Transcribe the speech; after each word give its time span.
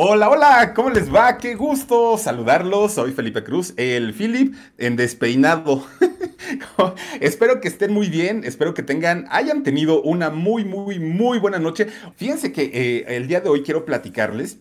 Hola, 0.00 0.30
hola, 0.30 0.74
¿cómo 0.74 0.90
les 0.90 1.12
va? 1.12 1.38
Qué 1.38 1.56
gusto 1.56 2.16
saludarlos. 2.18 2.92
Soy 2.92 3.10
Felipe 3.10 3.42
Cruz, 3.42 3.74
el 3.76 4.14
Philip 4.14 4.54
en 4.76 4.94
despeinado. 4.94 5.84
espero 7.20 7.60
que 7.60 7.66
estén 7.66 7.92
muy 7.92 8.08
bien, 8.08 8.44
espero 8.44 8.74
que 8.74 8.84
tengan, 8.84 9.26
hayan 9.28 9.64
tenido 9.64 10.00
una 10.02 10.30
muy, 10.30 10.64
muy, 10.64 11.00
muy 11.00 11.40
buena 11.40 11.58
noche. 11.58 11.88
Fíjense 12.14 12.52
que 12.52 12.70
eh, 12.72 13.16
el 13.16 13.26
día 13.26 13.40
de 13.40 13.48
hoy 13.48 13.64
quiero 13.64 13.84
platicarles 13.84 14.58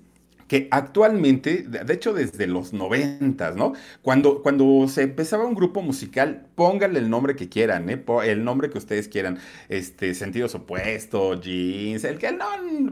que 0.47 0.69
actualmente, 0.71 1.65
de 1.67 1.93
hecho 1.93 2.13
desde 2.13 2.47
los 2.47 2.73
noventas, 2.73 3.55
¿no? 3.55 3.73
Cuando, 4.01 4.41
cuando 4.41 4.87
se 4.87 5.03
empezaba 5.03 5.45
un 5.45 5.53
grupo 5.53 5.83
musical, 5.83 6.47
pónganle 6.55 6.97
el 6.97 7.11
nombre 7.11 7.35
que 7.35 7.47
quieran, 7.47 7.91
¿eh? 7.91 8.03
El 8.25 8.43
nombre 8.43 8.71
que 8.71 8.79
ustedes 8.79 9.07
quieran, 9.07 9.37
este, 9.69 10.15
sentidos 10.15 10.55
opuestos, 10.55 11.41
jeans, 11.41 12.05
el 12.05 12.17
que 12.17 12.31
no, 12.31 12.45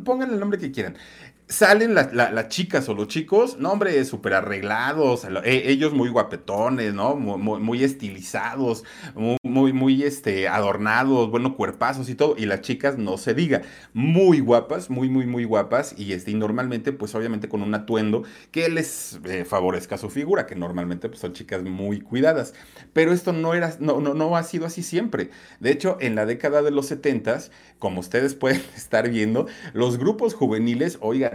pónganle 0.04 0.36
el 0.36 0.40
nombre 0.40 0.60
que 0.60 0.72
quieran 0.72 0.96
salen 1.48 1.94
las 1.94 2.50
chicas 2.50 2.90
o 2.90 2.96
los 2.96 3.08
chicos, 3.08 3.58
no, 3.60 3.72
hombre, 3.72 4.04
súper 4.06 4.34
arreglados, 4.34 5.28
e, 5.44 5.72
ellos 5.72 5.94
muy 5.94 6.10
guapetones, 6.10 6.94
¿no? 6.94 7.16
Muy, 7.16 7.84
estilizados, 7.84 8.84
muy, 9.44 9.72
muy, 9.72 10.04
este, 10.04 10.48
adornados, 10.48 11.30
bueno, 11.30 11.56
cuerpazos 11.56 12.10
y 12.10 12.16
todo, 12.16 12.36
y 12.38 12.48
las 12.48 12.62
chicas 12.62 12.98
no 12.98 13.18
se 13.18 13.36
diga, 13.36 13.62
muy 13.94 14.40
guapas, 14.40 14.90
muy, 14.90 15.08
muy, 15.10 15.28
muy 15.28 15.44
guapas, 15.44 15.94
y, 15.98 16.14
este, 16.14 16.34
normalmente, 16.34 16.92
pues 16.92 17.14
obviamente 17.14 17.48
con 17.48 17.62
un 17.62 17.76
atuendo 17.76 18.24
que 18.52 18.68
les 18.70 19.20
eh, 19.26 19.46
favorezca 19.46 19.98
su 19.98 20.10
figura, 20.10 20.48
que 20.48 20.56
normalmente 20.56 21.10
pues, 21.10 21.20
son 21.20 21.34
chicas 21.34 21.62
muy 21.64 22.02
cuidadas, 22.02 22.56
pero 22.94 23.14
esto 23.14 23.34
no, 23.34 23.54
era, 23.54 23.76
no, 23.80 24.02
no, 24.02 24.16
no 24.16 24.36
ha 24.36 24.44
sido 24.44 24.66
así 24.66 24.82
siempre. 24.82 25.30
De 25.60 25.72
hecho, 25.72 25.98
en 26.02 26.16
la 26.16 26.26
década 26.26 26.64
de 26.64 26.72
los 26.72 26.88
setentas, 26.88 27.52
como 27.78 28.00
ustedes 28.00 28.34
pueden 28.36 28.62
estar 28.76 29.10
viendo, 29.10 29.48
los 29.74 29.98
grupos 29.98 30.34
juveniles, 30.34 30.98
oigan, 31.02 31.35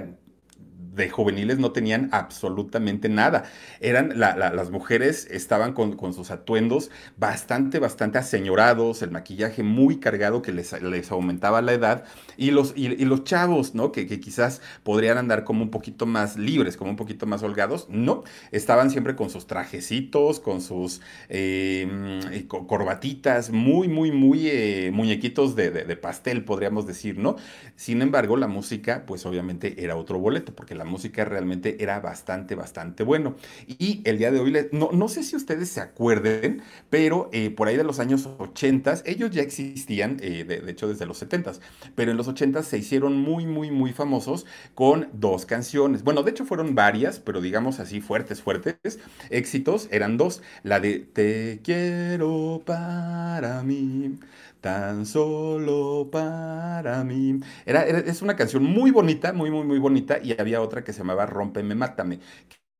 de 0.94 1.08
juveniles 1.08 1.58
no 1.58 1.72
tenían 1.72 2.08
absolutamente 2.12 3.08
nada. 3.08 3.44
Eran 3.80 4.18
las 4.18 4.70
mujeres 4.70 5.26
estaban 5.30 5.72
con, 5.72 6.12
sus 6.12 6.30
atuendos 6.30 6.90
bastante, 7.16 7.78
bastante 7.78 8.18
aseñorados, 8.18 9.02
el 9.02 9.10
maquillaje 9.10 9.62
muy 9.62 9.98
cargado 9.98 10.42
que 10.42 10.52
les, 10.52 10.80
les 10.82 11.10
aumentaba 11.10 11.62
la 11.62 11.72
edad 11.72 12.04
y 12.36 12.50
los, 12.50 12.72
y, 12.76 12.88
los 13.04 13.24
chavos, 13.24 13.74
¿no? 13.74 13.92
Que, 13.92 14.10
quizás 14.20 14.60
podrían 14.82 15.18
andar 15.18 15.44
como 15.44 15.62
un 15.62 15.70
poquito 15.70 16.04
más 16.04 16.36
libres, 16.36 16.76
como 16.76 16.90
un 16.90 16.96
poquito 16.96 17.26
más 17.26 17.42
holgados, 17.42 17.86
no, 17.88 18.24
estaban 18.50 18.90
siempre 18.90 19.14
con 19.14 19.30
sus 19.30 19.46
trajecitos, 19.46 20.40
con 20.40 20.60
sus 20.60 21.00
em, 21.28 22.46
corbatitas, 22.48 23.50
muy, 23.50 23.88
muy, 23.88 24.10
muy 24.10 24.48
eh, 24.48 24.90
muñequitos 24.92 25.54
de, 25.54 25.70
de 25.70 25.96
pastel, 25.96 26.44
podríamos 26.44 26.86
decir, 26.86 27.18
¿no? 27.18 27.36
Sin 27.76 28.02
embargo, 28.02 28.36
la 28.36 28.48
música, 28.48 29.04
pues 29.06 29.24
obviamente 29.24 29.84
era 29.84 29.96
otro 29.96 30.18
boleto, 30.18 30.54
porque 30.54 30.74
la 30.80 30.86
música 30.86 31.26
realmente 31.26 31.76
era 31.80 32.00
bastante, 32.00 32.54
bastante 32.54 33.04
bueno. 33.04 33.36
Y 33.66 34.00
el 34.04 34.16
día 34.16 34.30
de 34.30 34.40
hoy, 34.40 34.56
no, 34.72 34.88
no 34.92 35.08
sé 35.08 35.22
si 35.22 35.36
ustedes 35.36 35.68
se 35.68 35.82
acuerden, 35.82 36.62
pero 36.88 37.28
eh, 37.32 37.50
por 37.50 37.68
ahí 37.68 37.76
de 37.76 37.84
los 37.84 38.00
años 38.00 38.26
80, 38.38 39.02
ellos 39.04 39.30
ya 39.30 39.42
existían, 39.42 40.16
eh, 40.22 40.44
de, 40.44 40.70
hecho 40.70 40.88
desde 40.88 41.04
los 41.04 41.18
70, 41.18 41.52
pero 41.94 42.10
en 42.10 42.16
los 42.16 42.28
80 42.28 42.62
se 42.62 42.78
hicieron 42.78 43.14
muy, 43.18 43.44
muy, 43.44 43.70
muy 43.70 43.92
famosos 43.92 44.46
con 44.74 45.08
dos 45.12 45.44
canciones. 45.44 46.02
Bueno, 46.02 46.22
de 46.22 46.30
hecho 46.30 46.46
fueron 46.46 46.74
varias, 46.74 47.20
pero 47.20 47.42
digamos 47.42 47.78
así 47.78 48.00
fuertes, 48.00 48.40
fuertes. 48.40 48.98
Éxitos 49.28 49.86
eran 49.90 50.16
dos. 50.16 50.40
La 50.62 50.80
de 50.80 51.00
Te 51.00 51.60
quiero 51.62 52.62
para 52.64 53.62
mí 53.62 54.18
tan 54.60 55.06
solo 55.06 56.08
para 56.10 57.04
mí. 57.04 57.40
Era, 57.66 57.82
es 57.84 58.22
una 58.22 58.36
canción 58.36 58.64
muy 58.64 58.90
bonita, 58.90 59.32
muy, 59.32 59.50
muy, 59.50 59.64
muy 59.64 59.78
bonita, 59.78 60.18
y 60.22 60.38
había 60.40 60.60
otra 60.60 60.84
que 60.84 60.92
se 60.92 60.98
llamaba 61.00 61.26
Rómpeme, 61.26 61.74
Mátame, 61.74 62.20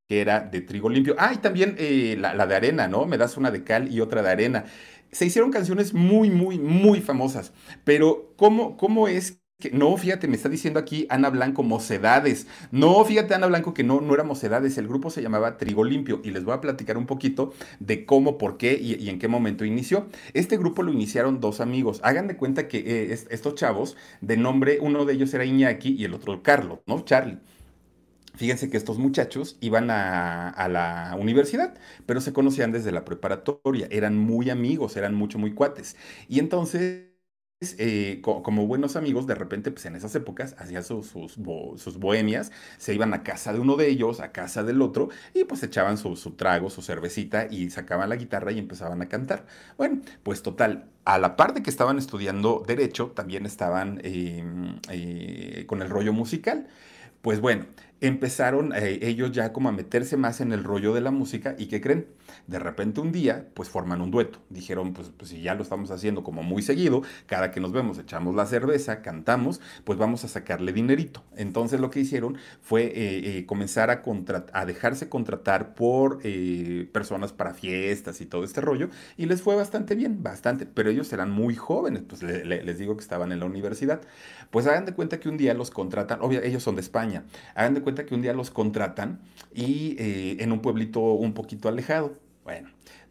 que 0.09 0.20
era 0.20 0.41
de 0.41 0.61
trigo 0.62 0.89
limpio. 0.91 1.17
Ah, 1.19 1.33
y 1.34 1.39
también 1.39 1.77
eh, 1.78 2.17
la, 2.19 2.34
la, 2.34 2.47
de 2.47 2.56
arena, 2.56 2.89
¿no? 2.89 3.06
Me 3.06 3.19
das 3.19 3.37
una 3.39 3.50
de 3.50 3.64
cal 3.64 3.92
y 3.92 4.00
otra 4.00 4.22
de 4.22 4.31
arena. 4.31 4.67
Se 5.12 5.27
hicieron 5.27 5.53
canciones 5.53 5.95
muy, 5.95 6.31
muy, 6.31 6.59
muy 6.60 7.00
famosas, 7.03 7.53
pero 7.84 8.34
¿cómo, 8.37 8.77
cómo 8.77 9.09
es 9.09 9.40
no, 9.72 9.97
fíjate, 9.97 10.28
me 10.28 10.37
está 10.37 10.48
diciendo 10.48 10.81
aquí 10.81 11.06
Ana 11.10 11.31
Blanco, 11.31 11.62
mocedades. 11.62 12.47
No, 12.71 13.04
fíjate, 13.04 13.34
Ana 13.34 13.47
Blanco, 13.47 13.75
que 13.75 13.84
no, 13.84 14.00
no 14.00 14.15
era 14.15 14.25
mocedades. 14.25 14.78
El 14.78 14.88
grupo 14.88 15.10
se 15.10 15.22
llamaba 15.22 15.59
Trigo 15.59 15.84
Limpio 15.84 16.21
y 16.25 16.31
les 16.31 16.44
voy 16.44 16.54
a 16.54 16.60
platicar 16.60 16.97
un 16.97 17.06
poquito 17.06 17.53
de 17.78 18.06
cómo, 18.06 18.38
por 18.38 18.56
qué 18.56 18.78
y, 18.81 19.09
en 19.09 19.19
qué 19.19 19.28
momento 19.28 19.65
inició. 19.65 20.06
Este 20.34 20.56
grupo 20.56 20.82
lo 20.82 20.93
iniciaron 20.93 21.41
dos 21.41 21.60
amigos. 21.60 22.00
Hagan 22.03 22.28
de 22.28 22.37
cuenta 22.37 22.69
que 22.69 22.78
eh, 22.78 23.12
estos 23.12 23.54
chavos, 23.54 23.97
de 24.21 24.37
nombre, 24.37 24.78
uno 24.81 25.04
de 25.04 25.15
ellos 25.15 25.32
era 25.34 25.44
Iñaki 25.44 25.94
y 25.98 26.04
el 26.04 26.15
otro 26.15 26.42
Carlos, 26.42 26.81
¿no? 26.87 27.04
Charlie. 27.04 27.38
Fíjense 28.37 28.71
que 28.71 28.78
estos 28.78 28.98
muchachos 28.98 29.59
iban 29.60 29.91
a, 29.91 30.48
a, 30.48 30.69
la 30.69 31.15
universidad, 31.21 31.75
pero 32.06 32.22
se 32.22 32.32
conocían 32.32 32.72
desde 32.72 32.91
la 32.91 33.04
preparatoria, 33.04 33.87
eran 33.91 34.16
muy 34.16 34.48
amigos, 34.48 34.97
eran 34.97 35.15
mucho, 35.15 35.38
muy 35.38 35.53
cuates. 35.53 35.97
Y 36.27 36.38
entonces 36.38 37.09
eh, 37.62 38.22
como 38.22 38.66
buenos 38.66 38.97
amigos, 38.97 39.26
de 39.26 39.34
repente, 39.34 39.71
pues 39.71 39.84
en 39.84 39.94
esas 39.94 40.15
épocas, 40.15 40.56
hacían 40.59 40.82
sus, 40.82 41.09
sus, 41.09 41.98
bohemias, 41.98 42.53
se 42.78 42.94
iban 42.94 43.12
a 43.12 43.22
casa 43.22 43.53
de 43.53 43.60
uno 43.60 43.76
de 43.76 43.88
ellos, 43.88 44.21
a 44.21 44.32
casa 44.32 44.62
del 44.65 44.81
otro, 44.81 45.10
y 45.34 45.44
pues 45.44 45.62
echaban 45.62 45.98
su, 45.98 46.15
trago, 46.38 46.71
su 46.71 46.81
cervecita, 46.81 47.48
y 47.50 47.69
sacaban 47.69 48.09
la 48.09 48.16
guitarra 48.16 48.50
y 48.53 48.59
empezaban 48.59 49.03
a 49.03 49.10
cantar. 49.10 49.44
Bueno, 49.76 50.00
pues 50.22 50.43
total, 50.43 50.87
a 51.04 51.19
la 51.19 51.37
par 51.37 51.53
de 51.53 51.62
que 51.62 51.69
estaban 51.69 51.98
estudiando 51.98 52.65
Derecho, 52.66 53.09
también 53.09 53.44
estaban 53.44 54.00
em, 54.04 54.78
eh, 54.88 55.65
con 55.66 55.82
el 55.82 55.91
rollo 55.91 56.15
musical. 56.15 56.66
Pues 57.21 57.41
bueno, 57.42 57.66
empezaron 58.00 58.72
eh, 58.75 58.99
ellos 59.03 59.33
ya 59.33 59.53
como 59.53 59.69
a 59.69 59.72
meterse 59.72 60.16
más 60.16 60.41
en 60.41 60.53
el 60.53 60.65
rollo 60.65 60.94
de 60.94 61.00
la 61.00 61.11
música 61.11 61.55
y 61.59 61.66
¿qué 61.66 61.81
creen? 61.81 62.06
De 62.47 62.59
repente 62.59 63.00
un 63.00 63.12
día 63.12 63.49
pues 63.55 63.69
forman 63.69 64.00
un 64.00 64.11
dueto. 64.11 64.38
Dijeron 64.49 64.93
pues, 64.93 65.11
pues 65.16 65.31
si 65.31 65.43
ya 65.43 65.55
lo 65.55 65.62
estamos 65.62 65.91
haciendo 65.91 66.22
como 66.22 66.43
muy 66.43 66.62
seguido, 66.62 67.03
cada 67.27 67.50
que 67.50 67.60
nos 67.60 67.72
vemos 67.72 67.99
echamos 67.99 68.34
la 68.34 68.47
cerveza, 68.47 69.03
cantamos, 69.03 69.60
pues 69.84 69.99
vamos 69.99 70.25
a 70.25 70.28
sacarle 70.28 70.72
dinerito. 70.72 71.22
Entonces 71.37 71.81
lo 71.81 71.91
que 71.91 72.00
hicieron 72.00 72.39
fue 72.62 72.84
eh, 72.84 73.39
eh, 73.39 73.47
comenzar 73.47 73.91
a, 73.91 74.03
a 74.53 74.66
dejarse 74.66 75.09
contratar 75.09 75.75
por 75.75 76.21
personas 76.93 77.33
para 77.33 77.55
fiestas 77.55 78.21
y 78.21 78.27
todo 78.27 78.44
este 78.44 78.60
rollo 78.60 78.89
y 79.16 79.27
les 79.27 79.43
fue 79.43 79.56
bastante 79.56 79.94
bien, 79.94 80.22
bastante, 80.22 80.66
pero 80.66 80.91
ellos 80.91 81.12
eran 81.12 81.31
muy 81.31 81.55
jóvenes, 81.55 82.03
pues 82.06 82.22
les 82.22 82.78
digo 82.78 82.97
que 82.97 83.03
estaban 83.03 83.33
en 83.33 83.41
la 83.41 83.47
universidad. 83.47 84.00
Pues 84.50 84.66
hagan 84.66 84.84
de 84.84 84.93
cuenta 84.94 85.21
que 85.21 85.28
un 85.28 85.37
día 85.37 85.55
los 85.55 85.71
contratan, 85.71 86.21
obvio, 86.22 86.43
ellos 86.43 86.62
son 86.62 86.75
de 86.75 86.81
España, 86.81 87.25
hagan 87.55 87.75
de 87.75 87.83
cuenta 87.83 87.90
que 87.95 88.15
un 88.15 88.23
día 88.23 88.33
los 88.33 88.51
contratan 88.51 89.21
y 89.55 89.97
eh, 89.99 90.37
en 90.41 90.53
un 90.53 90.61
pueblito 90.61 91.01
un 91.01 91.34
poquito 91.34 91.69
alejado. 91.69 92.19
Bueno, 92.45 92.71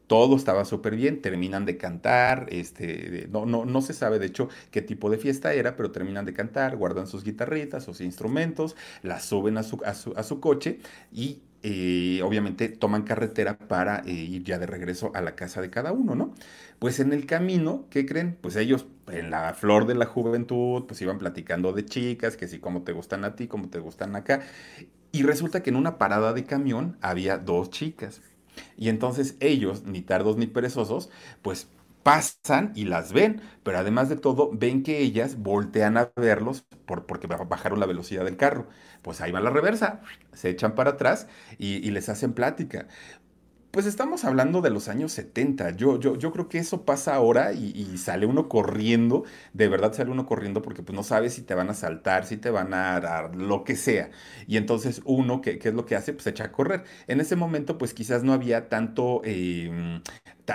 todo 0.09 0.35
estaba 0.35 0.65
súper 0.65 0.95
bien, 0.95 1.21
terminan 1.21 1.65
de 1.65 1.77
cantar, 1.77 2.47
este, 2.49 3.27
no, 3.31 3.45
no, 3.45 3.65
no 3.65 3.81
se 3.81 3.93
sabe 3.93 4.17
de 4.17 4.25
hecho 4.25 4.49
qué 4.71 4.81
tipo 4.81 5.09
de 5.11 5.19
fiesta 5.19 5.53
era, 5.53 5.75
pero 5.75 5.91
terminan 5.91 6.25
de 6.25 6.33
cantar, 6.33 6.77
guardan 6.77 7.05
sus 7.05 7.23
guitarritas, 7.23 7.83
sus 7.83 8.01
instrumentos, 8.01 8.75
las 9.03 9.23
suben 9.25 9.57
a 9.59 9.63
su, 9.63 9.79
a 9.85 10.23
su, 10.23 10.39
coche 10.39 10.79
y 11.11 11.43
eh, 11.61 12.21
obviamente 12.23 12.69
toman 12.69 13.03
carretera 13.03 13.55
para 13.59 13.99
eh, 13.99 14.11
ir 14.11 14.43
ya 14.43 14.57
de 14.57 14.65
regreso 14.65 15.11
a 15.13 15.21
la 15.21 15.35
casa 15.35 15.61
de 15.61 15.69
cada 15.69 15.91
uno, 15.91 16.15
¿no? 16.15 16.33
Pues 16.79 16.99
en 16.99 17.13
el 17.13 17.27
camino, 17.27 17.85
¿qué 17.91 18.07
creen? 18.07 18.35
Pues 18.41 18.55
ellos 18.55 18.87
en 19.11 19.31
la 19.31 19.53
flor 19.53 19.85
de 19.87 19.95
la 19.95 20.05
juventud, 20.05 20.85
pues 20.87 21.01
iban 21.01 21.17
platicando 21.19 21.73
de 21.73 21.85
chicas, 21.85 22.37
que 22.37 22.47
si 22.47 22.59
cómo 22.59 22.83
te 22.83 22.93
gustan 22.93 23.23
a 23.25 23.35
ti, 23.35 23.47
cómo 23.47 23.69
te 23.69 23.79
gustan 23.79 24.15
acá. 24.15 24.41
Y 25.11 25.23
resulta 25.23 25.63
que 25.63 25.71
en 25.71 25.75
una 25.75 25.97
parada 25.97 26.33
de 26.33 26.43
camión 26.45 26.97
había 27.01 27.37
dos 27.37 27.69
chicas. 27.71 28.21
Y 28.77 28.89
entonces 28.89 29.35
ellos, 29.39 29.83
ni 29.85 30.01
tardos 30.01 30.37
ni 30.37 30.47
perezosos, 30.47 31.09
pues 31.41 31.67
pasan 32.03 32.71
y 32.75 32.85
las 32.85 33.11
ven, 33.13 33.41
pero 33.63 33.77
además 33.77 34.09
de 34.09 34.15
todo, 34.15 34.49
ven 34.53 34.83
que 34.83 34.99
ellas 34.99 35.37
voltean 35.37 35.97
a 35.97 36.11
verlos 36.15 36.65
por, 36.85 37.05
porque 37.05 37.27
bajaron 37.27 37.79
la 37.79 37.85
velocidad 37.85 38.25
del 38.25 38.37
carro. 38.37 38.67
Pues 39.01 39.21
ahí 39.21 39.31
va 39.31 39.39
la 39.41 39.49
reversa, 39.49 40.01
se 40.33 40.49
echan 40.49 40.75
para 40.75 40.91
atrás 40.91 41.27
y 41.57 41.89
les 41.91 42.09
hacen 42.09 42.33
plática. 42.33 42.87
Pues 43.71 43.85
estamos 43.85 44.25
hablando 44.25 44.61
de 44.61 44.71
los 44.71 44.87
años 44.87 45.11
70. 45.11 45.75
Yo, 45.75 45.99
yo, 45.99 46.17
yo 46.17 46.31
creo 46.31 46.49
que 46.49 46.57
eso 46.57 46.85
pasa 46.85 47.13
ahora 47.13 47.53
y, 47.53 47.97
sale 47.97 48.25
uno 48.25 48.49
corriendo, 48.49 49.25
de 49.53 49.67
verdad 49.67 49.93
sale 49.93 50.09
uno 50.09 50.25
corriendo 50.25 50.63
porque 50.63 50.81
pues 50.81 50.95
no 50.95 51.03
sabes 51.03 51.35
si 51.35 51.43
te 51.43 51.53
van 51.53 51.69
a 51.69 51.75
saltar, 51.75 52.25
si 52.25 52.37
te 52.37 52.49
van 52.49 52.73
a 52.73 52.99
dar 52.99 53.35
lo 53.35 53.63
que 53.63 53.75
sea. 53.75 54.09
Y 54.47 54.57
entonces 54.57 55.01
uno, 55.05 55.41
¿qué, 55.41 55.59
qué 55.59 55.69
es 55.69 55.75
lo 55.75 55.85
que 55.85 55.95
hace? 55.95 56.13
Pues 56.13 56.25
echa 56.25 56.45
a 56.45 56.51
correr. 56.51 56.83
En 57.05 57.21
ese 57.21 57.35
momento 57.35 57.77
pues 57.77 57.93
quizás 57.93 58.23
no 58.23 58.33
había 58.33 58.69
tanto, 58.69 59.21
em, 59.23 60.01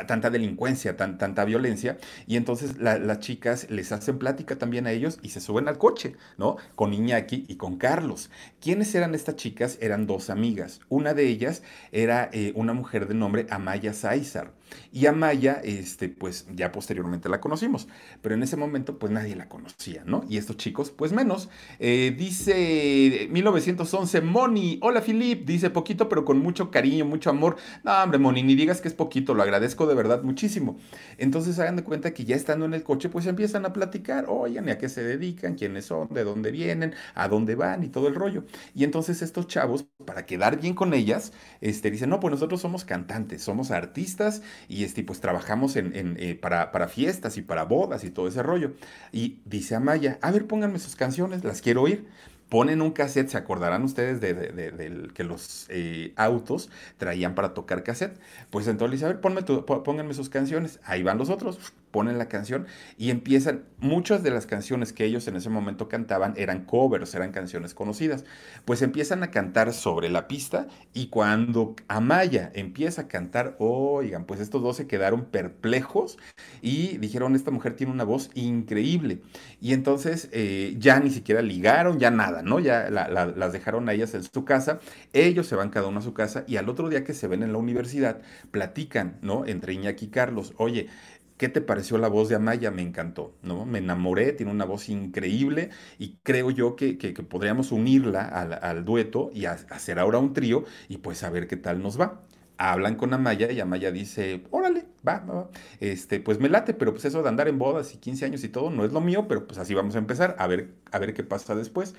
tanta 0.06 0.30
delincuencia, 0.30 0.96
tan, 0.96 1.18
tanta 1.18 1.44
violencia, 1.44 1.98
y 2.26 2.36
entonces 2.36 2.78
las 2.78 3.20
chicas 3.20 3.70
les 3.70 3.92
hacen 3.92 4.18
plática 4.18 4.56
también 4.56 4.86
a 4.86 4.92
ellos 4.92 5.18
y 5.22 5.30
se 5.30 5.40
suben 5.40 5.68
al 5.68 5.78
coche, 5.78 6.16
¿no? 6.36 6.56
Con 6.74 6.92
Iñaki 6.92 7.46
y 7.48 7.56
con 7.56 7.76
Carlos. 7.78 8.30
¿Quiénes 8.60 8.94
eran 8.94 9.14
estas 9.14 9.36
chicas? 9.36 9.78
Eran 9.80 10.06
dos 10.06 10.30
amigas. 10.30 10.80
Una 10.88 11.14
de 11.14 11.26
ellas 11.28 11.62
era 11.92 12.28
eh, 12.32 12.52
una 12.54 12.72
mujer 12.72 13.06
de 13.08 13.14
nombre 13.14 13.46
Amaya 13.50 13.92
Sáizar. 13.92 14.52
Y 14.92 15.06
Amaya, 15.06 15.60
este, 15.64 16.08
pues 16.08 16.46
ya 16.54 16.72
posteriormente 16.72 17.28
la 17.28 17.40
conocimos, 17.40 17.88
pero 18.22 18.34
en 18.34 18.42
ese 18.42 18.56
momento 18.56 18.98
pues 18.98 19.12
nadie 19.12 19.36
la 19.36 19.48
conocía, 19.48 20.02
¿no? 20.04 20.24
Y 20.28 20.36
estos 20.36 20.56
chicos 20.56 20.90
pues 20.90 21.12
menos. 21.12 21.48
Eh, 21.78 22.14
dice 22.16 23.28
1911, 23.30 24.20
Moni, 24.20 24.78
hola 24.82 25.00
Filip, 25.00 25.46
dice 25.46 25.70
poquito 25.70 26.08
pero 26.08 26.24
con 26.24 26.38
mucho 26.38 26.70
cariño, 26.70 27.04
mucho 27.04 27.30
amor. 27.30 27.56
No, 27.82 27.92
hombre, 28.02 28.18
Moni, 28.18 28.42
ni 28.42 28.54
digas 28.54 28.80
que 28.80 28.88
es 28.88 28.94
poquito, 28.94 29.34
lo 29.34 29.42
agradezco 29.42 29.86
de 29.86 29.94
verdad 29.94 30.22
muchísimo. 30.22 30.78
Entonces 31.18 31.58
hagan 31.58 31.76
de 31.76 31.84
cuenta 31.84 32.12
que 32.14 32.24
ya 32.24 32.36
estando 32.36 32.64
en 32.64 32.74
el 32.74 32.82
coche 32.82 33.08
pues 33.08 33.26
empiezan 33.26 33.66
a 33.66 33.72
platicar, 33.72 34.26
oigan, 34.28 34.68
¿y 34.68 34.70
a 34.70 34.78
qué 34.78 34.88
se 34.88 35.02
dedican? 35.02 35.54
¿Quiénes 35.54 35.86
son? 35.86 36.08
¿De 36.10 36.24
dónde 36.24 36.50
vienen? 36.50 36.94
¿A 37.14 37.28
dónde 37.28 37.54
van? 37.54 37.82
Y 37.84 37.88
todo 37.88 38.08
el 38.08 38.14
rollo. 38.14 38.44
Y 38.74 38.84
entonces 38.84 39.22
estos 39.22 39.46
chavos, 39.46 39.86
para 40.04 40.26
quedar 40.26 40.60
bien 40.60 40.74
con 40.74 40.94
ellas, 40.94 41.32
este, 41.60 41.90
dicen, 41.90 42.10
no, 42.10 42.20
pues 42.20 42.32
nosotros 42.32 42.60
somos 42.60 42.84
cantantes, 42.84 43.42
somos 43.42 43.70
artistas 43.70 44.42
y 44.68 44.84
este, 44.84 45.02
pues 45.02 45.20
trabajamos 45.20 45.76
en, 45.76 45.92
eh, 45.94 46.34
para, 46.34 46.72
para 46.72 46.88
fiestas 46.88 47.36
y 47.36 47.42
para 47.42 47.64
bodas 47.64 48.04
y 48.04 48.10
todo 48.10 48.28
ese 48.28 48.42
rollo. 48.42 48.72
Y 49.12 49.38
dice 49.44 49.74
Amaya, 49.74 50.18
a 50.22 50.30
ver, 50.30 50.46
pónganme 50.46 50.78
sus 50.78 50.96
canciones, 50.96 51.44
las 51.44 51.60
quiero 51.60 51.82
oír 51.82 52.06
ponen 52.54 52.82
un 52.82 52.92
cassette, 52.92 53.30
se 53.30 53.36
acordarán 53.36 53.82
ustedes 53.82 54.20
de, 54.20 55.10
que 55.12 55.24
los 55.24 55.66
eh, 55.70 56.12
autos 56.14 56.70
traían 56.98 57.34
para 57.34 57.52
tocar 57.52 57.82
cassette. 57.82 58.16
Pues 58.50 58.68
entonces 58.68 58.90
le 58.90 58.94
dice, 58.94 59.06
a 59.06 59.08
ver, 59.08 59.82
pónganme 59.82 60.14
sus 60.14 60.28
canciones. 60.28 60.78
Ahí 60.84 61.02
van 61.02 61.18
los 61.18 61.30
otros, 61.30 61.58
ponen 61.90 62.16
la 62.16 62.26
canción 62.26 62.66
y 62.96 63.10
empiezan, 63.10 63.64
muchas 63.78 64.22
de 64.22 64.30
las 64.30 64.46
canciones 64.46 64.92
que 64.92 65.04
ellos 65.04 65.26
en 65.26 65.34
ese 65.34 65.50
momento 65.50 65.88
cantaban 65.88 66.34
eran 66.36 66.64
covers, 66.64 67.14
eran 67.16 67.32
canciones 67.32 67.74
conocidas. 67.74 68.24
Pues 68.64 68.82
empiezan 68.82 69.24
a 69.24 69.32
cantar 69.32 69.72
sobre 69.72 70.08
la 70.08 70.28
pista 70.28 70.68
y 70.92 71.06
cuando 71.06 71.74
Amaya 71.88 72.52
empieza 72.54 73.02
a 73.02 73.08
cantar, 73.08 73.56
oigan, 73.58 74.26
pues 74.26 74.38
estos 74.38 74.62
dos 74.62 74.76
se 74.76 74.86
quedaron 74.86 75.24
perplejos 75.24 76.18
y 76.62 76.98
dijeron, 76.98 77.34
esta 77.34 77.50
mujer 77.50 77.74
tiene 77.74 77.92
una 77.92 78.04
voz 78.04 78.30
increíble. 78.34 79.22
Y 79.60 79.72
entonces 79.72 80.28
eh, 80.32 80.76
ya 80.78 81.00
ni 81.00 81.10
siquiera 81.10 81.42
ligaron, 81.42 81.98
ya 81.98 82.12
nada. 82.12 82.43
¿No? 82.44 82.60
Ya 82.60 82.90
las 82.90 83.52
dejaron 83.52 83.88
a 83.88 83.92
ellas 83.92 84.14
en 84.14 84.22
su 84.22 84.44
casa, 84.44 84.80
ellos 85.12 85.46
se 85.46 85.56
van 85.56 85.70
cada 85.70 85.88
uno 85.88 86.00
a 86.00 86.02
su 86.02 86.14
casa 86.14 86.44
y 86.46 86.56
al 86.56 86.68
otro 86.68 86.88
día 86.88 87.04
que 87.04 87.14
se 87.14 87.28
ven 87.28 87.42
en 87.42 87.52
la 87.52 87.58
universidad, 87.58 88.20
platican, 88.50 89.18
¿no? 89.22 89.46
Entre 89.46 89.72
Iñaki 89.72 90.06
y 90.06 90.08
Carlos, 90.08 90.54
oye, 90.56 90.88
¿Qué 91.36 91.48
te 91.48 91.60
pareció 91.60 91.98
la 91.98 92.06
voz 92.06 92.28
de 92.28 92.36
Amaya? 92.36 92.70
Me 92.70 92.82
encantó, 92.82 93.34
¿no? 93.42 93.66
Me 93.66 93.78
enamoré, 93.80 94.32
tiene 94.32 94.52
una 94.52 94.64
voz 94.64 94.88
increíble 94.88 95.70
y 95.98 96.18
creo 96.22 96.52
yo 96.52 96.76
que, 96.76 96.94
podríamos 97.28 97.72
unirla 97.72 98.22
al, 98.22 98.84
dueto 98.84 99.30
y 99.34 99.46
hacer 99.46 99.98
ahora 99.98 100.18
un 100.18 100.32
trío 100.32 100.64
y 100.88 100.98
pues 100.98 101.24
a 101.24 101.30
ver 101.30 101.48
qué 101.48 101.56
tal 101.56 101.82
nos 101.82 102.00
va 102.00 102.22
hablan 102.56 102.94
con 102.94 103.12
Amaya 103.12 103.50
y 103.50 103.60
Amaya 103.60 103.90
dice, 103.90 104.44
órale, 104.50 104.86
va, 105.06 105.18
va, 105.20 105.50
Este, 105.80 106.20
pues 106.20 106.38
me 106.38 106.48
late, 106.48 106.74
pero 106.74 106.92
pues 106.92 107.04
eso 107.04 107.22
de 107.22 107.28
andar 107.28 107.48
en 107.48 107.58
bodas 107.58 107.92
y 107.94 107.98
15 107.98 108.26
años 108.26 108.44
y 108.44 108.48
todo 108.48 108.70
no 108.70 108.84
es 108.84 108.92
lo 108.92 109.00
mío, 109.00 109.26
pero 109.28 109.46
pues 109.46 109.58
así 109.58 109.74
vamos 109.74 109.96
a 109.96 109.98
empezar, 109.98 110.36
a 110.38 110.46
ver, 110.46 110.70
a 110.92 110.98
ver 110.98 111.14
qué 111.14 111.24
pasa 111.24 111.54
después 111.54 111.94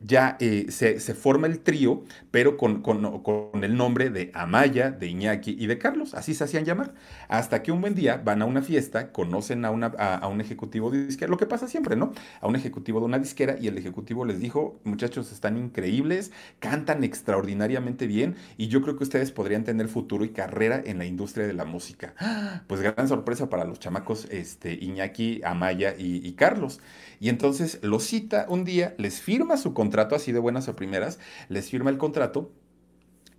ya 0.00 0.36
eh, 0.40 0.66
se, 0.70 0.98
forma 1.14 1.46
el 1.46 1.60
trío, 1.60 2.04
pero 2.30 2.56
con, 2.56 2.82
el 3.62 3.76
nombre 3.76 4.10
de 4.10 4.30
Amaya, 4.34 4.90
de 4.90 5.08
Iñaki 5.08 5.56
y 5.58 5.66
de 5.66 5.78
Carlos, 5.78 6.14
así 6.14 6.34
se 6.34 6.44
hacían 6.44 6.64
llamar, 6.64 6.94
hasta 7.28 7.62
que 7.62 7.72
un 7.72 7.80
buen 7.80 7.94
día 7.94 8.20
van 8.24 8.42
a 8.42 8.44
una 8.44 8.62
fiesta, 8.62 9.12
conocen 9.12 9.64
a, 9.64 9.70
una, 9.70 9.86
a, 9.86 10.26
un 10.28 10.40
ejecutivo 10.40 10.90
de 10.90 11.06
disquera, 11.06 11.30
lo 11.30 11.36
que 11.36 11.46
pasa 11.46 11.66
siempre, 11.68 11.96
¿no? 11.96 12.12
A 12.40 12.46
un 12.46 12.56
ejecutivo 12.56 13.00
de 13.00 13.06
una 13.06 13.18
disquera 13.18 13.56
y 13.60 13.66
el 13.66 13.76
ejecutivo 13.76 14.24
les 14.24 14.38
dijo, 14.38 14.78
muchachos, 14.84 15.32
están 15.32 15.56
increíbles, 15.56 16.30
cantan 16.60 17.02
extraordinariamente 17.02 18.06
bien 18.06 18.36
y 18.56 18.68
yo 18.68 18.82
creo 18.82 18.96
que 18.96 19.04
ustedes 19.04 19.32
podrían 19.32 19.64
tener 19.64 19.88
futuro 19.88 20.24
y 20.24 20.30
carrera 20.30 20.80
en 20.84 20.98
la 20.98 21.06
industria 21.06 21.46
de 21.46 21.54
la 21.54 21.64
música. 21.64 22.14
Pues 22.66 22.80
gran 22.80 23.08
sorpresa 23.08 23.50
para 23.50 23.64
los 23.64 23.80
chamacos 23.80 24.26
este, 24.30 24.74
Iñaki, 24.74 25.40
Amaya 25.44 25.94
y 25.98 26.32
Carlos. 26.32 26.80
Y 27.20 27.28
entonces 27.28 27.78
los 27.82 28.04
cita 28.04 28.46
un 28.48 28.64
día, 28.64 28.94
les 28.98 29.20
firma 29.20 29.56
su 29.56 29.74
contrato 29.74 30.14
así 30.14 30.32
de 30.32 30.38
buenas 30.38 30.68
a 30.68 30.76
primeras, 30.76 31.18
les 31.48 31.68
firma 31.68 31.90
el 31.90 31.98
contrato 31.98 32.52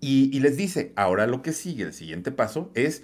y, 0.01 0.39
les 0.39 0.55
dice, 0.55 0.93
ahora 0.95 1.27
lo 1.27 1.41
que 1.41 1.51
sigue, 1.51 1.83
el 1.83 1.93
siguiente 1.93 2.31
paso 2.31 2.71
es 2.73 3.03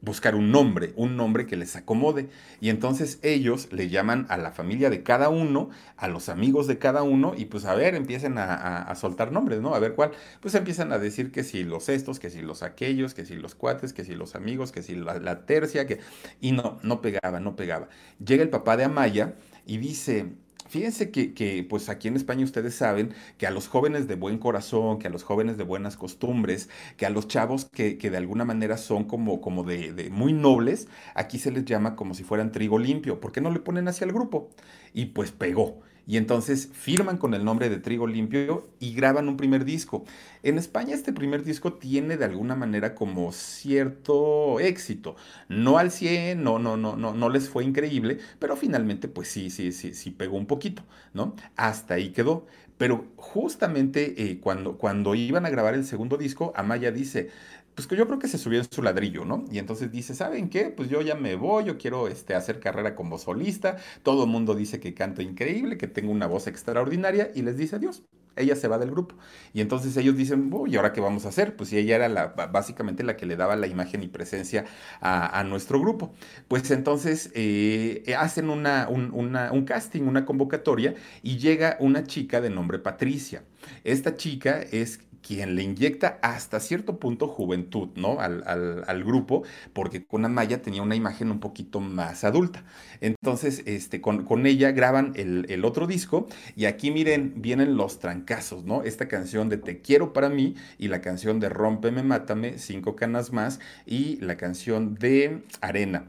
buscar 0.00 0.36
un 0.36 0.52
nombre, 0.52 0.92
un 0.94 1.16
nombre 1.16 1.46
que 1.46 1.56
les 1.56 1.74
acomode. 1.74 2.28
Y 2.60 2.68
entonces 2.68 3.18
ellos 3.22 3.72
le 3.72 3.88
llaman 3.88 4.26
a 4.28 4.36
la 4.36 4.52
familia 4.52 4.88
de 4.88 5.02
cada 5.02 5.28
uno, 5.28 5.70
a 5.96 6.06
los 6.06 6.28
amigos 6.28 6.68
de 6.68 6.78
cada 6.78 7.02
uno, 7.02 7.34
y 7.36 7.46
pues 7.46 7.64
a 7.64 7.74
ver, 7.74 7.96
empiezan 7.96 8.36
a, 8.38 8.94
soltar 8.94 9.32
nombres, 9.32 9.60
¿no? 9.60 9.74
A 9.74 9.80
ver 9.80 9.94
cuál. 9.94 10.12
Pues 10.40 10.54
empiezan 10.54 10.92
a 10.92 10.98
decir 10.98 11.32
que 11.32 11.42
si 11.42 11.64
los 11.64 11.88
estos, 11.88 12.20
que 12.20 12.30
si 12.30 12.42
los 12.42 12.62
aquellos, 12.62 13.14
que 13.14 13.26
si 13.26 13.34
los 13.34 13.56
cuates, 13.56 13.92
que 13.92 14.04
si 14.04 14.14
los 14.14 14.36
amigos, 14.36 14.70
que 14.70 14.82
si 14.82 14.94
la, 14.94 15.18
la 15.18 15.46
tercia, 15.46 15.86
que... 15.86 15.98
Y 16.40 16.52
no, 16.52 16.78
no 16.82 17.00
pegaba, 17.00 17.40
no 17.40 17.56
pegaba. 17.56 17.88
Llega 18.24 18.44
el 18.44 18.50
papá 18.50 18.76
de 18.76 18.84
Amaya 18.84 19.34
y 19.66 19.78
dice, 19.78 20.32
Fíjense 20.68 21.10
que, 21.10 21.66
pues 21.68 21.88
aquí 21.88 22.08
en 22.08 22.16
España 22.16 22.44
ustedes 22.44 22.74
saben 22.74 23.14
que 23.38 23.46
a 23.46 23.50
los 23.50 23.68
jóvenes 23.68 24.08
de 24.08 24.16
buen 24.16 24.38
corazón, 24.38 24.98
que 24.98 25.06
a 25.06 25.10
los 25.10 25.22
jóvenes 25.22 25.56
de 25.58 25.64
buenas 25.64 25.96
costumbres, 25.96 26.68
que 26.96 27.06
a 27.06 27.10
los 27.10 27.28
chavos 27.28 27.66
que, 27.66 27.96
de 27.96 28.16
alguna 28.16 28.44
manera 28.44 28.76
son 28.76 29.04
como, 29.04 29.40
como 29.40 29.62
de, 29.62 29.92
de, 29.92 30.10
muy 30.10 30.32
nobles, 30.32 30.88
aquí 31.14 31.38
se 31.38 31.52
les 31.52 31.64
llama 31.64 31.94
como 31.94 32.14
si 32.14 32.24
fueran 32.24 32.52
trigo 32.52 32.78
limpio. 32.78 33.20
¿Por 33.20 33.32
qué 33.32 33.40
no 33.40 33.50
le 33.50 33.60
ponen 33.60 33.88
hacia 33.88 34.06
el 34.06 34.12
grupo? 34.12 34.50
Y 34.92 35.06
pues 35.06 35.30
pegó 35.30 35.80
y 36.06 36.16
entonces 36.18 36.68
firman 36.72 37.18
con 37.18 37.34
el 37.34 37.44
nombre 37.44 37.68
de 37.68 37.78
Trigo 37.78 38.06
Limpio 38.06 38.68
y 38.78 38.94
graban 38.94 39.28
un 39.28 39.36
primer 39.36 39.64
disco. 39.64 40.04
En 40.42 40.56
España 40.58 40.94
este 40.94 41.12
primer 41.12 41.42
disco 41.42 41.74
tiene 41.74 42.16
de 42.16 42.24
alguna 42.24 42.54
manera 42.54 42.94
como 42.94 43.32
cierto 43.32 44.60
éxito. 44.60 45.16
No 45.48 45.78
al 45.78 45.90
100, 45.90 46.42
no, 46.42 46.58
no, 46.58 46.76
no, 46.76 46.96
no, 46.96 47.12
no 47.12 47.28
les 47.28 47.48
fue 47.48 47.64
increíble, 47.64 48.18
pero 48.38 48.56
finalmente 48.56 49.08
pues 49.08 49.28
sí, 49.28 49.50
sí, 49.50 49.72
sí, 49.72 49.94
sí 49.94 50.10
pegó 50.12 50.36
un 50.36 50.46
poquito, 50.46 50.82
¿no? 51.12 51.34
Hasta 51.56 51.94
ahí 51.94 52.10
quedó. 52.10 52.46
Pero 52.78 53.06
justamente 53.16 54.30
eh, 54.30 54.38
cuando, 54.38 54.76
cuando 54.76 55.14
iban 55.14 55.46
a 55.46 55.50
grabar 55.50 55.74
el 55.74 55.84
segundo 55.86 56.18
disco, 56.18 56.52
Amaya 56.56 56.92
dice, 56.92 57.30
pues 57.76 57.86
que 57.86 57.94
yo 57.94 58.06
creo 58.06 58.18
que 58.18 58.26
se 58.26 58.38
subió 58.38 58.58
en 58.58 58.66
su 58.70 58.82
ladrillo, 58.82 59.26
¿no? 59.26 59.44
Y 59.52 59.58
entonces 59.58 59.92
dice, 59.92 60.14
¿saben 60.14 60.48
qué? 60.48 60.70
Pues 60.70 60.88
yo 60.88 61.02
ya 61.02 61.14
me 61.14 61.36
voy, 61.36 61.64
yo 61.64 61.76
quiero 61.76 62.08
este, 62.08 62.34
hacer 62.34 62.58
carrera 62.58 62.96
como 62.96 63.18
solista, 63.18 63.76
todo 64.02 64.24
el 64.24 64.30
mundo 64.30 64.54
dice 64.54 64.80
que 64.80 64.94
canto 64.94 65.20
increíble, 65.20 65.76
que 65.76 65.86
tengo 65.86 66.10
una 66.10 66.26
voz 66.26 66.46
extraordinaria, 66.46 67.30
y 67.34 67.42
les 67.42 67.58
dice 67.58 67.76
adiós. 67.76 68.02
Ella 68.34 68.54
se 68.56 68.68
va 68.68 68.78
del 68.78 68.90
grupo. 68.90 69.14
Y 69.54 69.62
entonces 69.62 69.96
ellos 69.96 70.16
dicen, 70.16 70.50
¿y 70.66 70.76
ahora 70.76 70.92
qué 70.92 71.00
vamos 71.00 71.24
a 71.24 71.30
hacer? 71.30 71.56
Pues 71.56 71.70
si 71.70 71.78
ella 71.78 71.96
era 71.96 72.08
la, 72.08 72.28
básicamente 72.28 73.02
la 73.02 73.16
que 73.16 73.24
le 73.24 73.36
daba 73.36 73.56
la 73.56 73.66
imagen 73.66 74.02
y 74.02 74.08
presencia 74.08 74.66
a, 75.00 75.42
nuestro 75.44 75.80
grupo. 75.80 76.12
Pues 76.48 76.70
entonces 76.70 77.30
eh, 77.34 78.14
hacen 78.18 78.50
una, 78.50 78.88
un 78.88 79.64
casting, 79.64 80.02
una 80.02 80.24
convocatoria, 80.24 80.94
y 81.22 81.38
llega 81.38 81.76
una 81.80 82.04
chica 82.04 82.40
de 82.40 82.50
nombre 82.50 82.78
Patricia. 82.78 83.42
Esta 83.84 84.16
chica 84.16 84.60
es 84.60 85.00
quien 85.26 85.56
le 85.56 85.62
inyecta 85.62 86.18
hasta 86.22 86.60
cierto 86.60 87.00
punto 87.00 87.26
juventud, 87.26 87.88
¿no? 87.96 88.20
Al, 88.20 89.04
grupo, 89.04 89.42
porque 89.72 90.04
con 90.04 90.24
Amaya 90.24 90.62
tenía 90.62 90.82
una 90.82 90.94
imagen 90.94 91.30
un 91.30 91.40
poquito 91.40 91.80
más 91.80 92.22
adulta. 92.24 92.64
Entonces, 93.00 93.62
este, 93.66 94.00
con, 94.00 94.46
ella 94.46 94.70
graban 94.70 95.12
el, 95.16 95.46
el, 95.48 95.64
otro 95.64 95.86
disco 95.86 96.28
y 96.54 96.66
aquí 96.66 96.90
miren, 96.90 97.34
vienen 97.36 97.76
los 97.76 97.98
trancazos, 97.98 98.64
¿no? 98.64 98.82
Esta 98.84 99.08
canción 99.08 99.48
de 99.48 99.58
Te 99.58 99.80
quiero 99.80 100.12
para 100.12 100.28
mí 100.28 100.54
y 100.78 100.88
la 100.88 101.00
canción 101.00 101.40
de 101.40 101.48
Rómpeme, 101.48 102.02
Mátame, 102.02 102.58
Cinco 102.58 102.94
Canas 102.94 103.32
Más 103.32 103.58
y 103.84 104.16
la 104.20 104.36
canción 104.36 104.94
de 104.94 105.42
Arena 105.60 106.06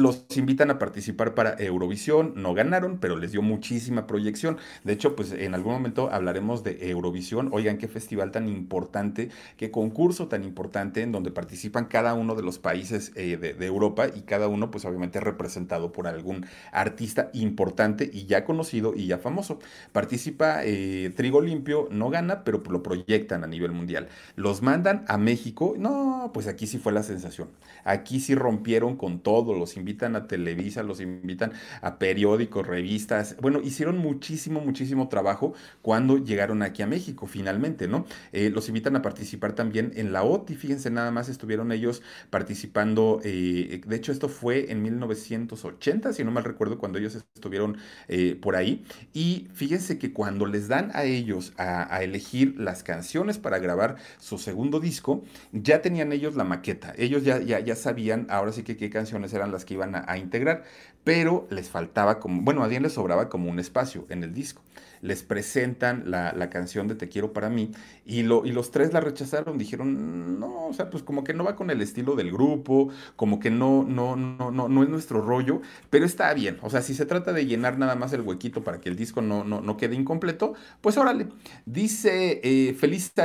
los 0.00 0.24
invitan 0.34 0.70
a 0.70 0.78
participar 0.78 1.34
para 1.34 1.54
Eurovisión, 1.58 2.32
no 2.34 2.54
ganaron, 2.54 2.98
pero 2.98 3.16
les 3.16 3.32
dio 3.32 3.42
muchísima 3.42 4.06
proyección. 4.06 4.56
De 4.82 4.94
hecho, 4.94 5.14
pues 5.14 5.32
en 5.32 5.54
algún 5.54 5.74
momento 5.74 6.10
hablaremos 6.10 6.64
de 6.64 6.90
Eurovisión. 6.90 7.50
Oigan, 7.52 7.78
qué 7.78 7.86
festival 7.86 8.30
tan 8.30 8.48
importante, 8.48 9.28
qué 9.56 9.70
concurso 9.70 10.28
tan 10.28 10.42
importante 10.42 11.02
en 11.02 11.12
donde 11.12 11.30
participan 11.30 11.84
cada 11.84 12.14
uno 12.14 12.34
de 12.34 12.42
los 12.42 12.58
países 12.58 13.12
eh, 13.14 13.36
de, 13.36 13.66
Europa 13.66 14.08
y 14.08 14.22
cada 14.22 14.48
uno 14.48 14.70
pues 14.70 14.84
obviamente 14.84 15.20
representado 15.20 15.92
por 15.92 16.08
algún 16.08 16.46
artista 16.72 17.30
importante 17.34 18.10
y 18.12 18.24
ya 18.24 18.44
conocido 18.44 18.94
y 18.96 19.06
ya 19.06 19.18
famoso. 19.18 19.58
Participa 19.92 20.64
eh, 20.64 21.12
Trigo 21.14 21.42
Limpio, 21.42 21.88
no 21.90 22.10
gana, 22.10 22.42
pero 22.42 22.62
lo 22.70 22.82
proyectan 22.82 23.44
a 23.44 23.46
nivel 23.46 23.72
mundial. 23.72 24.08
Los 24.34 24.62
mandan 24.62 25.04
a 25.08 25.18
México, 25.18 25.74
no, 25.78 26.30
pues 26.32 26.46
aquí 26.46 26.66
sí 26.66 26.78
fue 26.78 26.92
la 26.92 27.02
sensación. 27.02 27.48
Aquí 27.84 28.20
sí 28.20 28.34
rompieron 28.34 28.96
con 28.96 29.20
todos 29.20 29.56
los 29.56 29.76
invitados 29.76 29.89
invitan 29.90 30.14
a 30.16 30.26
Televisa, 30.28 30.82
los 30.82 31.00
invitan 31.00 31.52
a 31.82 31.98
periódicos, 31.98 32.66
revistas. 32.66 33.36
Bueno, 33.40 33.60
hicieron 33.60 33.98
muchísimo, 33.98 34.60
muchísimo 34.60 35.08
trabajo 35.08 35.54
cuando 35.82 36.16
llegaron 36.18 36.62
aquí 36.62 36.82
a 36.82 36.86
México, 36.86 37.26
finalmente, 37.26 37.88
¿no? 37.88 38.06
Eh, 38.32 38.50
los 38.50 38.68
invitan 38.68 38.94
a 38.96 39.02
participar 39.02 39.54
también 39.54 39.92
en 39.96 40.12
la 40.12 40.22
OTI, 40.22 40.54
fíjense, 40.54 40.90
nada 40.90 41.10
más 41.10 41.28
estuvieron 41.28 41.72
ellos 41.72 42.02
participando, 42.30 43.20
eh, 43.24 43.80
de 43.84 43.96
hecho 43.96 44.12
esto 44.12 44.28
fue 44.28 44.70
en 44.70 44.82
1980, 44.82 46.12
si 46.12 46.24
no 46.24 46.30
mal 46.30 46.44
recuerdo, 46.44 46.78
cuando 46.78 46.98
ellos 46.98 47.16
estuvieron 47.34 47.78
eh, 48.08 48.36
por 48.40 48.56
ahí. 48.56 48.84
Y 49.12 49.48
fíjense 49.54 49.98
que 49.98 50.12
cuando 50.12 50.46
les 50.46 50.68
dan 50.68 50.90
a 50.94 51.04
ellos 51.04 51.52
a, 51.56 51.92
a 51.94 52.02
elegir 52.02 52.54
las 52.58 52.82
canciones 52.84 53.38
para 53.38 53.58
grabar 53.58 53.96
su 54.18 54.38
segundo 54.38 54.78
disco, 54.80 55.24
ya 55.52 55.82
tenían 55.82 56.12
ellos 56.12 56.36
la 56.36 56.44
maqueta, 56.44 56.94
ellos 56.96 57.24
ya, 57.24 57.40
ya, 57.40 57.60
ya 57.60 57.76
sabían 57.76 58.26
ahora 58.30 58.52
sí 58.52 58.62
que 58.62 58.76
qué 58.76 58.90
canciones 58.90 59.32
eran 59.32 59.52
las 59.52 59.64
que 59.64 59.69
iban 59.74 59.94
a, 59.94 60.18
integrar, 60.18 60.64
pero 61.04 61.46
les 61.50 61.68
faltaba 61.68 62.18
como, 62.18 62.42
bueno, 62.42 62.62
a 62.62 62.68
Diane 62.68 62.84
les 62.84 62.94
sobraba 62.94 63.28
como 63.28 63.50
un 63.50 63.58
espacio 63.58 64.06
en 64.08 64.22
el 64.22 64.34
disco 64.34 64.62
les 65.02 65.22
presentan 65.22 66.10
la, 66.10 66.32
la, 66.32 66.50
canción 66.50 66.88
de 66.88 66.94
Te 66.94 67.08
quiero 67.08 67.32
para 67.32 67.48
mí 67.48 67.70
y, 68.04 68.22
lo, 68.22 68.44
y 68.44 68.52
los 68.52 68.70
tres 68.70 68.92
la 68.92 69.00
rechazaron, 69.00 69.56
dijeron, 69.56 70.40
no, 70.40 70.66
o 70.66 70.72
sea, 70.72 70.90
pues 70.90 71.02
como 71.02 71.24
que 71.24 71.32
no 71.34 71.44
va 71.44 71.56
con 71.56 71.70
el 71.70 71.80
estilo 71.80 72.16
del 72.16 72.32
grupo, 72.32 72.90
como 73.16 73.40
que 73.40 73.50
no, 73.50 73.84
no, 73.84 74.16
no, 74.16 74.50
no, 74.50 74.68
no 74.68 74.82
es 74.82 74.88
nuestro 74.88 75.20
rollo, 75.22 75.60
pero 75.90 76.04
está 76.04 76.32
bien, 76.34 76.58
o 76.62 76.70
sea, 76.70 76.82
si 76.82 76.94
se 76.94 77.06
trata 77.06 77.32
de 77.32 77.46
llenar 77.46 77.78
nada 77.78 77.94
más 77.94 78.12
el 78.12 78.22
huequito 78.22 78.64
para 78.64 78.80
que 78.80 78.88
el 78.88 78.96
disco 78.96 79.22
no, 79.22 79.44
no, 79.44 79.60
no 79.60 79.76
quede 79.76 79.94
incompleto, 79.94 80.54
pues 80.80 80.96
órale. 80.96 81.28
Dice 81.66 82.40
eh, 82.42 82.76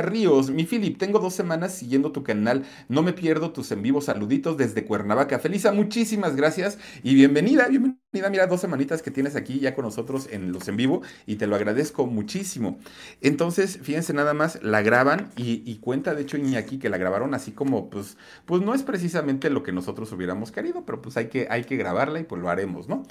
Ríos, 0.02 0.50
mi 0.50 0.64
Philip, 0.64 0.98
tengo 0.98 1.18
dos 1.18 1.34
semanas 1.34 1.74
siguiendo 1.74 2.12
tu 2.12 2.22
canal, 2.22 2.64
no 2.88 3.02
me 3.02 3.12
pierdo 3.12 3.52
tus 3.52 3.72
en 3.72 3.82
vivo 3.82 4.00
saluditos 4.00 4.56
desde 4.56 4.84
Cuernavaca. 4.84 5.38
Felisa, 5.38 5.72
muchísimas 5.72 6.36
gracias 6.36 6.78
y 7.02 7.14
bienvenida, 7.14 7.68
bienvenida. 7.68 8.30
Mira, 8.30 8.46
dos 8.46 8.60
semanitas 8.62 9.02
que 9.02 9.10
tienes 9.10 9.36
aquí 9.36 9.58
ya 9.58 9.74
con 9.74 9.84
nosotros 9.84 10.28
en 10.30 10.52
los 10.52 10.68
en 10.68 10.76
vivo 10.76 11.02
y 11.26 11.36
te 11.36 11.46
lo 11.46 11.54
agradezco 11.54 11.65
muchísimo. 12.06 12.78
Entonces, 13.20 13.78
fíjense 13.82 14.12
nada 14.12 14.34
más, 14.34 14.62
la 14.62 14.82
graban 14.82 15.30
y, 15.36 15.62
y, 15.64 15.76
cuenta 15.76 16.14
de 16.14 16.22
hecho 16.22 16.36
Iñaki 16.36 16.78
que 16.78 16.88
la 16.88 16.98
grabaron 16.98 17.34
así 17.34 17.52
como, 17.52 17.90
pues, 17.90 18.16
pues 18.44 18.62
no 18.62 18.74
es 18.74 18.82
precisamente 18.82 19.50
lo 19.50 19.62
que 19.62 19.72
nosotros 19.72 20.12
hubiéramos 20.12 20.52
querido, 20.52 20.84
pero 20.84 21.02
pues 21.02 21.16
hay 21.16 21.28
que, 21.28 21.46
hay 21.50 21.64
que 21.64 21.76
grabarla 21.76 22.20
y 22.20 22.24
pues 22.24 22.40
lo 22.40 22.48
haremos, 22.48 22.88
¿no? 22.88 23.04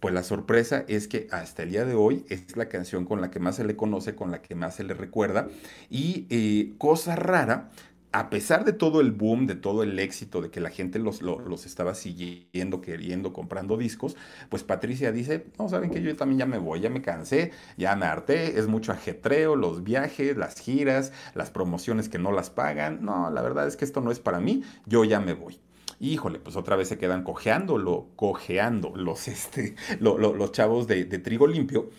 Pues 0.00 0.14
la 0.14 0.22
sorpresa 0.22 0.84
es 0.86 1.08
que 1.08 1.26
hasta 1.32 1.64
el 1.64 1.70
día 1.70 1.84
de 1.84 1.94
hoy 1.94 2.24
es 2.28 2.56
la 2.56 2.68
canción 2.68 3.04
con 3.04 3.20
la 3.20 3.30
que 3.30 3.40
más 3.40 3.56
se 3.56 3.64
le 3.64 3.74
conoce, 3.74 4.14
con 4.14 4.30
la 4.30 4.40
que 4.40 4.54
más 4.54 4.76
se 4.76 4.84
le 4.84 4.94
recuerda. 4.94 5.48
Y 5.90 6.26
eh, 6.30 6.74
cosa 6.78 7.16
rara, 7.16 7.70
a 8.12 8.30
pesar 8.30 8.64
de 8.64 8.72
todo 8.72 9.00
el 9.00 9.12
boom, 9.12 9.46
de 9.46 9.54
todo 9.54 9.82
el 9.82 9.98
éxito, 9.98 10.40
de 10.40 10.50
que 10.50 10.60
la 10.60 10.70
gente 10.70 10.98
los, 10.98 11.20
los, 11.22 11.66
estaba 11.66 11.94
siguiendo, 11.94 12.80
queriendo, 12.80 13.32
comprando 13.32 13.76
discos, 13.76 14.16
pues 14.48 14.64
Patricia 14.64 15.12
dice, 15.12 15.46
no, 15.58 15.68
saben 15.68 15.90
que 15.90 16.02
yo 16.02 16.16
también 16.16 16.38
ya 16.38 16.46
me 16.46 16.58
voy, 16.58 16.80
ya 16.80 16.90
me 16.90 17.02
cansé, 17.02 17.52
ya 17.76 17.96
me 17.96 18.06
harté, 18.06 18.58
es 18.58 18.66
mucho 18.66 18.92
ajetreo, 18.92 19.56
los 19.56 19.84
viajes, 19.84 20.36
las 20.36 20.58
giras, 20.58 21.12
las 21.34 21.50
promociones 21.50 22.08
que 22.08 22.18
no 22.18 22.32
las 22.32 22.50
pagan, 22.50 23.04
no, 23.04 23.30
la 23.30 23.42
verdad 23.42 23.66
es 23.66 23.76
que 23.76 23.84
esto 23.84 24.00
no 24.00 24.10
es 24.10 24.20
para 24.20 24.40
mí, 24.40 24.62
yo 24.86 25.04
ya 25.04 25.20
me 25.20 25.34
voy. 25.34 25.60
Híjole, 26.00 26.38
pues 26.38 26.56
otra 26.56 26.76
vez 26.76 26.88
se 26.88 26.96
quedan 26.98 27.24
cojeando, 27.24 27.76
lo, 27.76 28.08
cojeando 28.16 28.92
los, 28.96 29.28
este, 29.28 29.74
lo, 30.00 30.16
lo, 30.16 30.34
los 30.34 30.52
chavos 30.52 30.86
de, 30.86 31.04
de 31.04 31.18
trigo 31.18 31.46
limpio. 31.46 31.90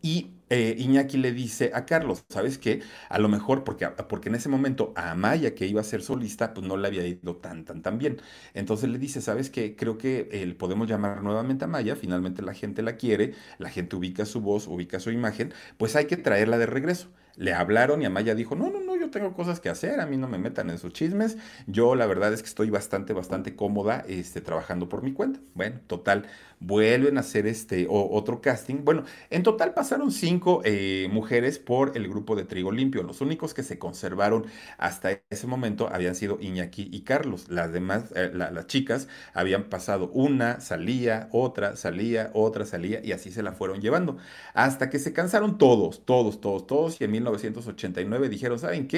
Y 0.00 0.37
eh, 0.50 0.74
Iñaki 0.78 1.16
le 1.18 1.32
dice 1.32 1.70
a 1.74 1.84
Carlos, 1.86 2.24
¿sabes 2.28 2.58
qué? 2.58 2.80
A 3.08 3.18
lo 3.18 3.28
mejor, 3.28 3.64
porque, 3.64 3.86
porque 4.08 4.28
en 4.28 4.34
ese 4.36 4.48
momento 4.48 4.92
a 4.96 5.10
Amaya, 5.12 5.54
que 5.54 5.66
iba 5.66 5.80
a 5.80 5.84
ser 5.84 6.02
solista, 6.02 6.54
pues 6.54 6.66
no 6.66 6.76
le 6.76 6.86
había 6.88 7.06
ido 7.06 7.36
tan, 7.36 7.64
tan, 7.64 7.82
tan 7.82 7.98
bien. 7.98 8.20
Entonces 8.54 8.88
le 8.90 8.98
dice, 8.98 9.20
¿sabes 9.20 9.50
qué? 9.50 9.76
Creo 9.76 9.98
que 9.98 10.28
eh, 10.32 10.54
podemos 10.58 10.88
llamar 10.88 11.22
nuevamente 11.22 11.64
a 11.64 11.66
Amaya, 11.68 11.96
finalmente 11.96 12.42
la 12.42 12.54
gente 12.54 12.82
la 12.82 12.96
quiere, 12.96 13.34
la 13.58 13.70
gente 13.70 13.96
ubica 13.96 14.24
su 14.26 14.40
voz, 14.40 14.66
ubica 14.68 15.00
su 15.00 15.10
imagen, 15.10 15.52
pues 15.76 15.96
hay 15.96 16.06
que 16.06 16.16
traerla 16.16 16.58
de 16.58 16.66
regreso. 16.66 17.08
Le 17.36 17.52
hablaron 17.54 18.02
y 18.02 18.04
Amaya 18.06 18.34
dijo, 18.34 18.56
no, 18.56 18.68
no, 18.70 18.80
no, 18.80 18.87
tengo 19.10 19.34
cosas 19.34 19.60
que 19.60 19.68
hacer, 19.68 20.00
a 20.00 20.06
mí 20.06 20.16
no 20.16 20.28
me 20.28 20.38
metan 20.38 20.70
en 20.70 20.78
sus 20.78 20.92
chismes, 20.92 21.36
yo 21.66 21.94
la 21.94 22.06
verdad 22.06 22.32
es 22.32 22.42
que 22.42 22.48
estoy 22.48 22.70
bastante, 22.70 23.12
bastante 23.12 23.56
cómoda 23.56 24.04
este, 24.08 24.40
trabajando 24.40 24.88
por 24.88 25.02
mi 25.02 25.12
cuenta. 25.12 25.40
Bueno, 25.54 25.80
total, 25.86 26.26
vuelven 26.60 27.16
a 27.16 27.20
hacer 27.20 27.46
este 27.46 27.86
o, 27.88 28.10
otro 28.16 28.40
casting. 28.40 28.84
Bueno, 28.84 29.04
en 29.30 29.42
total 29.42 29.74
pasaron 29.74 30.10
cinco 30.10 30.62
eh, 30.64 31.08
mujeres 31.10 31.58
por 31.58 31.96
el 31.96 32.08
grupo 32.08 32.36
de 32.36 32.44
Trigo 32.44 32.72
Limpio. 32.72 33.02
Los 33.02 33.20
únicos 33.20 33.54
que 33.54 33.62
se 33.62 33.78
conservaron 33.78 34.46
hasta 34.76 35.20
ese 35.30 35.46
momento 35.46 35.88
habían 35.92 36.14
sido 36.14 36.38
Iñaki 36.40 36.88
y 36.92 37.02
Carlos. 37.02 37.48
Las 37.48 37.72
demás, 37.72 38.12
eh, 38.14 38.30
la, 38.34 38.50
las 38.50 38.66
chicas 38.66 39.08
habían 39.34 39.64
pasado 39.64 40.10
una, 40.12 40.60
salía, 40.60 41.28
otra, 41.32 41.76
salía, 41.76 42.30
otra, 42.34 42.64
salía 42.64 43.00
y 43.04 43.12
así 43.12 43.30
se 43.30 43.42
la 43.42 43.52
fueron 43.52 43.80
llevando. 43.80 44.16
Hasta 44.54 44.90
que 44.90 44.98
se 44.98 45.12
cansaron 45.12 45.58
todos, 45.58 46.04
todos, 46.04 46.40
todos, 46.40 46.66
todos 46.66 47.00
y 47.00 47.04
en 47.04 47.10
1989 47.12 48.28
dijeron, 48.28 48.58
¿saben 48.58 48.88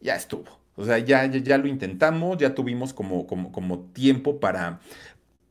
Ya 0.00 0.16
estuvo. 0.16 0.62
O 0.74 0.84
sea, 0.84 0.98
ya, 0.98 1.26
ya, 1.26 1.38
ya, 1.38 1.58
lo 1.58 1.68
intentamos, 1.68 2.38
ya 2.38 2.54
tuvimos 2.54 2.94
como, 2.94 3.26
como, 3.26 3.52
como 3.52 3.80
tiempo 3.92 4.40
para, 4.40 4.80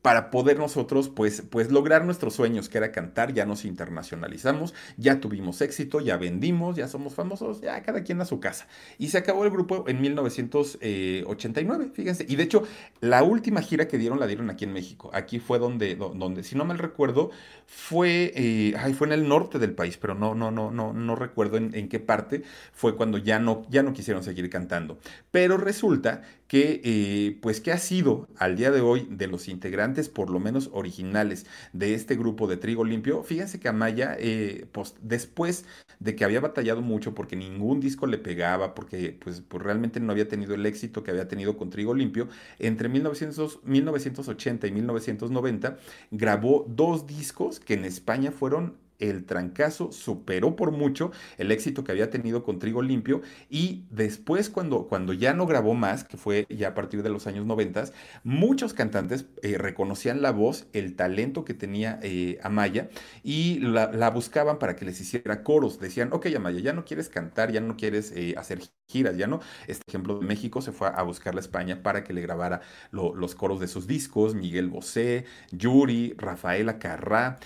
para 0.02 0.32
poder 0.32 0.58
nosotros 0.58 1.10
pues, 1.10 1.44
pues 1.50 1.72
lograr 1.72 2.06
nuestros 2.06 2.34
sueños, 2.34 2.70
que 2.70 2.78
era 2.78 2.92
cantar, 2.92 3.34
ya 3.34 3.46
nos 3.46 3.66
internacionalizamos, 3.66 4.74
ya 4.98 5.20
tuvimos 5.20 5.62
éxito, 5.62 6.00
ya 6.00 6.18
vendimos, 6.18 6.76
ya 6.76 6.88
somos 6.88 7.14
famosos, 7.14 7.62
ya 7.62 7.82
cada 7.84 8.04
quien 8.04 8.20
a 8.22 8.26
su 8.26 8.40
casa. 8.40 8.68
Y 8.98 9.10
se 9.10 9.20
acabó 9.20 9.44
el 9.46 9.52
grupo 9.52 9.86
en 9.88 10.02
1989, 10.02 11.92
fíjense. 11.94 12.26
Y 12.28 12.36
de 12.36 12.44
hecho, 12.44 12.64
la 13.00 13.22
última 13.24 13.62
gira 13.62 13.88
que 13.88 13.98
dieron 13.98 14.20
la 14.20 14.28
dieron 14.28 14.50
aquí 14.50 14.66
en 14.66 14.74
México. 14.74 15.12
Aquí 15.14 15.40
fue 15.40 15.60
donde, 15.60 15.96
donde 15.96 16.44
si 16.44 16.56
no 16.56 16.66
mal 16.66 16.80
recuerdo, 16.80 17.30
fue, 17.68 18.34
eh, 18.36 18.74
ay, 18.78 18.94
fue 18.94 19.08
en 19.08 19.14
el 19.14 19.28
norte 19.28 19.60
del 19.60 19.74
país, 19.74 19.98
pero 19.98 20.16
no, 20.16 20.34
no, 20.34 20.50
no, 20.52 20.72
no, 20.72 20.94
no 20.94 21.16
recuerdo 21.16 21.58
en, 21.58 21.76
en, 21.76 21.90
qué 21.90 22.00
parte 22.00 22.44
fue 22.74 22.96
cuando 22.96 23.18
ya 23.18 23.40
no, 23.40 23.66
ya 23.70 23.84
no 23.84 23.94
quisieron 23.94 24.24
seguir 24.24 24.50
cantando. 24.50 24.98
Pero 25.30 25.58
resulta 25.58 26.24
que, 26.52 26.82
eh, 26.84 27.38
pues, 27.42 27.62
que 27.62 27.72
ha 27.72 27.78
sido 27.78 28.28
al 28.36 28.58
día 28.58 28.72
de 28.72 28.82
hoy 28.82 29.08
de 29.10 29.28
los 29.28 29.48
integrantes, 29.48 30.10
por 30.10 30.30
lo 30.30 30.38
menos 30.38 30.70
originales, 30.74 31.46
de 31.72 31.94
este 31.94 32.18
grupo 32.18 32.46
de 32.46 32.58
Trigo 32.58 32.84
Limpio. 32.84 33.24
Fíjense 33.24 33.58
que 33.62 33.70
Amaya, 33.70 34.18
eh, 34.20 34.66
pues, 34.74 34.96
después 35.02 35.64
de 36.00 36.14
que 36.14 36.26
había 36.26 36.42
batallado 36.42 36.82
mucho 36.82 37.16
porque 37.16 37.38
ningún 37.38 37.80
disco 37.80 38.06
le 38.06 38.18
pegaba, 38.18 38.76
porque 38.76 39.18
pues, 39.18 39.42
pues, 39.48 39.64
realmente 39.64 40.02
no 40.02 40.12
había 40.12 40.28
tenido 40.28 40.54
el 40.54 40.66
éxito 40.66 41.04
que 41.06 41.12
había 41.12 41.30
tenido 41.30 41.56
con 41.56 41.70
Trigo 41.70 41.94
Limpio, 41.94 42.28
entre 42.60 42.90
1900, 42.90 43.62
1980 43.64 44.68
y 44.68 44.72
1990 44.74 45.78
grabó 46.12 46.66
dos 46.68 47.08
discos 47.08 47.62
que 47.62 47.76
en 47.76 47.86
España 47.86 48.34
fueron 48.34 48.76
el 49.02 49.26
trancazo 49.26 49.92
superó 49.92 50.56
por 50.56 50.72
mucho 50.72 51.12
el 51.38 51.52
éxito 51.52 51.84
que 51.84 51.92
había 51.92 52.10
tenido 52.10 52.44
con 52.44 52.60
Trigo 52.60 52.82
Limpio 52.82 53.22
y 53.50 53.86
después 53.90 54.50
cuando, 54.50 54.88
cuando 54.88 55.14
ya 55.14 55.34
no 55.34 55.46
grabó 55.46 55.74
más, 55.74 56.04
que 56.04 56.18
fue 56.18 56.46
ya 56.50 56.70
a 56.70 56.74
partir 56.74 57.04
de 57.04 57.10
los 57.10 57.28
años 57.28 57.46
90, 57.46 57.86
muchos 58.24 58.74
cantantes 58.74 59.26
eh, 59.42 59.58
reconocían 59.58 60.22
la 60.22 60.32
voz, 60.32 60.68
el 60.74 60.96
talento 60.96 61.46
que 61.46 61.54
tenía 61.54 62.00
eh, 62.04 62.40
Amaya 62.44 62.90
y 63.24 63.60
la, 63.60 64.10
buscaban 64.12 64.60
para 64.60 64.76
que 64.76 64.86
les 64.86 65.00
hiciera 65.02 65.44
coros. 65.44 65.80
Decían, 65.80 66.10
ok 66.12 66.28
Amaya, 66.36 66.60
ya 66.60 66.74
no 66.74 66.86
quieres 66.86 67.10
cantar, 67.10 67.52
ya 67.52 67.62
no 67.62 67.78
quieres 67.78 68.12
eh, 68.16 68.36
hacer 68.38 68.60
giras, 68.88 69.18
ya 69.18 69.28
no. 69.28 69.40
Este 69.68 69.84
ejemplo 69.88 70.20
de 70.20 70.26
México 70.26 70.62
se 70.62 70.72
fue 70.72 70.90
a 70.94 71.02
buscar 71.04 71.36
a 71.36 71.40
España 71.40 71.82
para 71.82 72.04
que 72.04 72.14
le 72.14 72.22
grabara 72.22 72.62
lo, 72.92 73.16
los 73.16 73.36
coros 73.36 73.60
de 73.60 73.68
sus 73.68 73.88
discos, 73.88 74.36
Miguel 74.36 74.70
Bosé, 74.70 75.26
Yuri, 75.52 76.14
Rafaela 76.18 76.78
Carrá, 76.78 77.40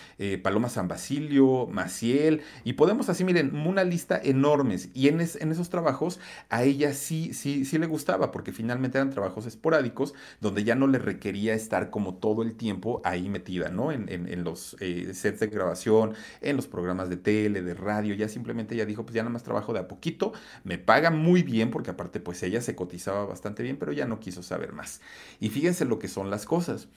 Paloma 0.43 0.69
San 0.69 0.87
Basilio, 0.87 1.44
Maciel, 1.71 2.41
y 2.63 2.73
podemos 2.73 3.09
así, 3.09 3.23
miren, 3.23 3.55
una 3.55 3.83
lista 3.83 4.19
enormes. 4.21 4.89
Y 4.93 5.07
en, 5.07 5.21
es, 5.21 5.35
en 5.35 5.51
esos 5.51 5.69
trabajos 5.69 6.19
a 6.49 6.63
ella 6.63 6.93
sí, 6.93 7.33
sí, 7.33 7.65
sí 7.65 7.77
le 7.77 7.87
gustaba, 7.87 8.31
porque 8.31 8.51
finalmente 8.51 8.97
eran 8.97 9.09
trabajos 9.09 9.45
esporádicos, 9.45 10.13
donde 10.41 10.63
ya 10.63 10.75
no 10.75 10.87
le 10.87 10.99
requería 10.99 11.53
estar 11.53 11.89
como 11.89 12.15
todo 12.15 12.43
el 12.43 12.55
tiempo 12.55 13.01
ahí 13.03 13.29
metida, 13.29 13.69
¿no? 13.69 13.91
En, 13.91 14.09
en, 14.09 14.43
los 14.43 14.75
eh, 14.79 15.13
sets 15.13 15.39
de 15.39 15.47
grabación, 15.47 16.13
en 16.41 16.55
los 16.55 16.67
programas 16.67 17.09
de 17.09 17.17
tele, 17.17 17.61
de 17.61 17.73
radio, 17.73 18.13
ya 18.15 18.27
simplemente 18.27 18.75
ella 18.75 18.85
dijo, 18.85 19.03
pues 19.03 19.15
ya 19.15 19.23
nada 19.23 19.31
más 19.33 19.43
trabajo 19.43 19.73
de 19.73 19.79
a 19.79 19.87
poquito, 19.87 20.33
me 20.63 20.77
paga 20.77 21.09
muy 21.09 21.43
bien, 21.43 21.71
porque 21.71 21.91
aparte 21.91 22.19
pues 22.19 22.43
ella 22.43 22.61
se 22.61 22.75
cotizaba 22.75 23.25
bastante 23.25 23.63
bien, 23.63 23.77
pero 23.77 23.91
ya 23.91 24.05
no 24.05 24.19
quiso 24.19 24.43
saber 24.43 24.73
más. 24.73 25.01
Y 25.39 25.49
fíjense 25.49 25.85
lo 25.85 25.99
que 25.99 26.07
son 26.07 26.29
las 26.29 26.45
cosas. 26.45 26.87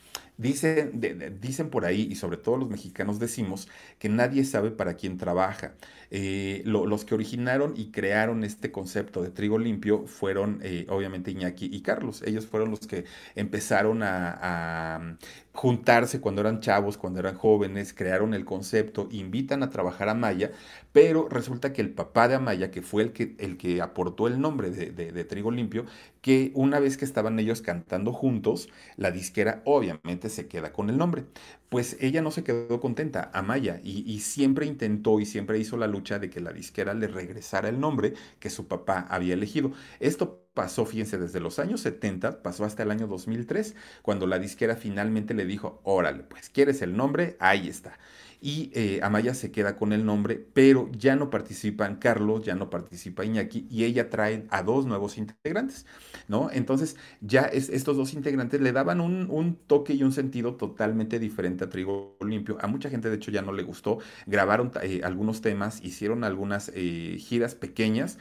Dicen, 0.41 1.01
dicen 1.41 1.69
por 1.69 1.85
ahí, 1.85 2.07
y 2.09 2.15
sobre 2.15 2.37
todo 2.37 2.57
los 2.59 2.71
mexicanos 2.71 3.19
decimos, 3.19 3.67
que 3.99 4.09
nadie 4.09 4.45
sabe 4.45 4.71
para 4.71 4.95
quién 4.95 5.19
trabaja. 5.19 5.75
Eh, 6.13 6.63
lo, 6.65 6.87
los 6.87 7.05
que 7.05 7.15
originaron 7.17 7.75
y 7.77 7.91
crearon 7.91 8.45
este 8.45 8.71
concepto 8.71 9.21
de 9.21 9.31
trigo 9.31 9.59
limpio 9.59 10.07
fueron 10.07 10.61
eh, 10.63 10.87
obviamente 10.91 11.33
Iñaki 11.33 11.67
y 11.73 11.83
Carlos. 11.83 12.23
Ellos 12.25 12.47
fueron 12.47 12.71
los 12.71 12.87
que 12.87 13.05
empezaron 13.35 14.05
a, 14.05 14.39
a, 14.41 15.17
juntarse 15.53 16.21
cuando 16.21 16.41
eran 16.43 16.61
chavos, 16.61 16.97
cuando 16.99 17.19
eran 17.19 17.35
jóvenes, 17.35 17.93
crearon 17.93 18.33
el 18.33 18.45
concepto, 18.45 19.09
invitan 19.11 19.65
a 19.65 19.71
trabajar 19.71 20.09
a 20.09 20.15
Maya, 20.15 20.53
pero 21.01 21.29
resulta 21.29 21.73
que 21.73 21.81
el 21.81 21.91
papá 21.91 22.27
de 22.27 22.35
Amaya, 22.35 22.73
que 22.73 22.83
fue 22.83 23.05
el 23.05 23.13
que, 23.13 23.37
el 23.39 23.57
que 23.57 23.81
aportó 23.81 24.27
el 24.27 24.41
nombre 24.41 24.73
de, 24.73 25.25
Trigo 25.25 25.53
Limpio, 25.53 25.85
que 26.21 26.51
una 26.57 26.81
vez 26.81 26.97
que 26.97 27.05
estaban 27.05 27.39
ellos 27.39 27.63
cantando 27.63 28.13
juntos, 28.13 28.69
la 28.97 29.13
disquera 29.13 29.63
obviamente 29.65 30.29
se 30.29 30.49
queda 30.49 30.73
con 30.73 30.91
el 30.91 30.99
nombre. 30.99 31.25
Pues 31.69 31.97
ella 32.01 32.21
no 32.21 32.33
se 32.33 32.43
quedó 32.43 32.81
contenta, 32.81 33.31
Amaya, 33.33 33.81
y 33.85 34.19
siempre 34.19 34.67
intentó 34.67 35.21
y 35.21 35.27
siempre 35.27 35.61
hizo 35.61 35.77
la 35.77 35.87
lucha 35.87 36.19
de 36.19 36.31
que 36.31 36.41
la 36.41 36.53
disquera 36.53 36.95
le 36.95 37.07
regresara 37.07 37.69
el 37.69 37.79
nombre 37.79 38.15
que 38.41 38.51
su 38.51 38.67
papá 38.67 39.07
había 39.09 39.35
elegido. 39.35 39.71
Esto 40.01 40.48
pasó, 40.59 40.85
fíjense, 40.85 41.19
desde 41.19 41.39
los 41.39 41.61
años 41.61 41.83
70, 41.83 42.43
pasó 42.43 42.65
hasta 42.65 42.83
el 42.83 42.91
año 42.91 43.07
2003, 43.07 43.77
cuando 44.03 44.27
la 44.27 44.41
disquera 44.41 44.75
finalmente 44.75 45.33
le 45.33 45.45
dijo, 45.45 45.81
órale, 45.85 46.25
pues 46.25 46.51
quieres 46.51 46.83
el 46.83 46.97
nombre, 46.97 47.37
ahí 47.39 47.69
está 47.69 47.97
y 48.41 48.71
eh, 48.75 49.01
Amaya 49.03 49.35
se 49.35 49.51
queda 49.51 49.77
con 49.77 49.93
el 49.93 50.05
nombre, 50.05 50.37
pero 50.53 50.89
ya 50.93 51.17
no 51.17 51.31
participan 51.31 51.97
Carlos, 51.97 52.45
ya 52.45 52.55
no 52.55 52.71
participa 52.71 53.25
Iñaki 53.25 53.67
y 53.71 53.85
ella 53.85 54.11
trae 54.11 54.47
a 54.51 54.63
dos 54.63 54.87
nuevos 54.87 55.19
integrantes, 55.19 55.87
¿no? 56.29 56.51
Entonces 56.53 56.97
ya 57.21 57.43
estos 57.43 57.97
dos 57.97 58.15
integrantes 58.15 58.61
le 58.61 58.73
daban 58.73 59.01
un, 59.01 59.59
toque 59.67 59.95
y 59.95 60.03
un 60.03 60.13
sentido 60.13 60.55
totalmente 60.55 61.19
diferente 61.19 61.65
a 61.65 61.69
Trigo 61.69 62.17
Limpio. 62.25 62.59
A 62.61 62.69
mucha 62.69 62.91
gente 62.91 63.11
de 63.11 63.17
hecho 63.17 63.31
ya 63.31 63.43
no 63.43 63.53
le 63.53 63.63
gustó, 63.63 63.99
grabaron 64.27 64.71
eh, 64.83 65.01
algunos 65.03 65.41
temas, 65.41 65.83
hicieron 65.83 66.23
algunas 66.23 66.71
eh, 66.75 67.17
giras 67.19 67.55
pequeñas 67.55 68.19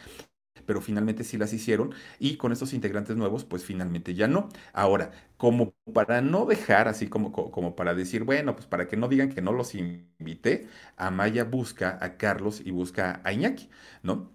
pero 0.68 0.82
finalmente 0.82 1.24
sí 1.24 1.38
las 1.38 1.54
hicieron 1.54 1.94
y 2.20 2.38
con 2.38 2.52
estos 2.52 2.74
integrantes 2.74 3.18
nuevos, 3.18 3.46
pues 3.46 3.64
finalmente 3.66 4.14
ya 4.16 4.28
no. 4.28 4.50
Ahora, 4.74 5.12
como 5.38 5.74
para 5.94 6.22
no 6.22 6.46
dejar, 6.46 6.88
así 6.88 7.08
como, 7.10 7.32
como 7.32 7.76
para 7.76 7.96
decir, 7.96 8.24
bueno, 8.26 8.56
pues 8.56 8.68
para 8.68 8.88
que 8.88 8.98
no 8.98 9.08
digan 9.08 9.30
que 9.30 9.42
no 9.42 9.54
los 9.54 9.76
invité, 9.76 10.68
Amaya 10.98 11.46
busca 11.46 11.98
a 12.02 12.18
Carlos 12.18 12.62
y 12.64 12.72
busca 12.72 13.22
a 13.24 13.34
Iñaki, 13.34 13.70
¿no? 14.04 14.32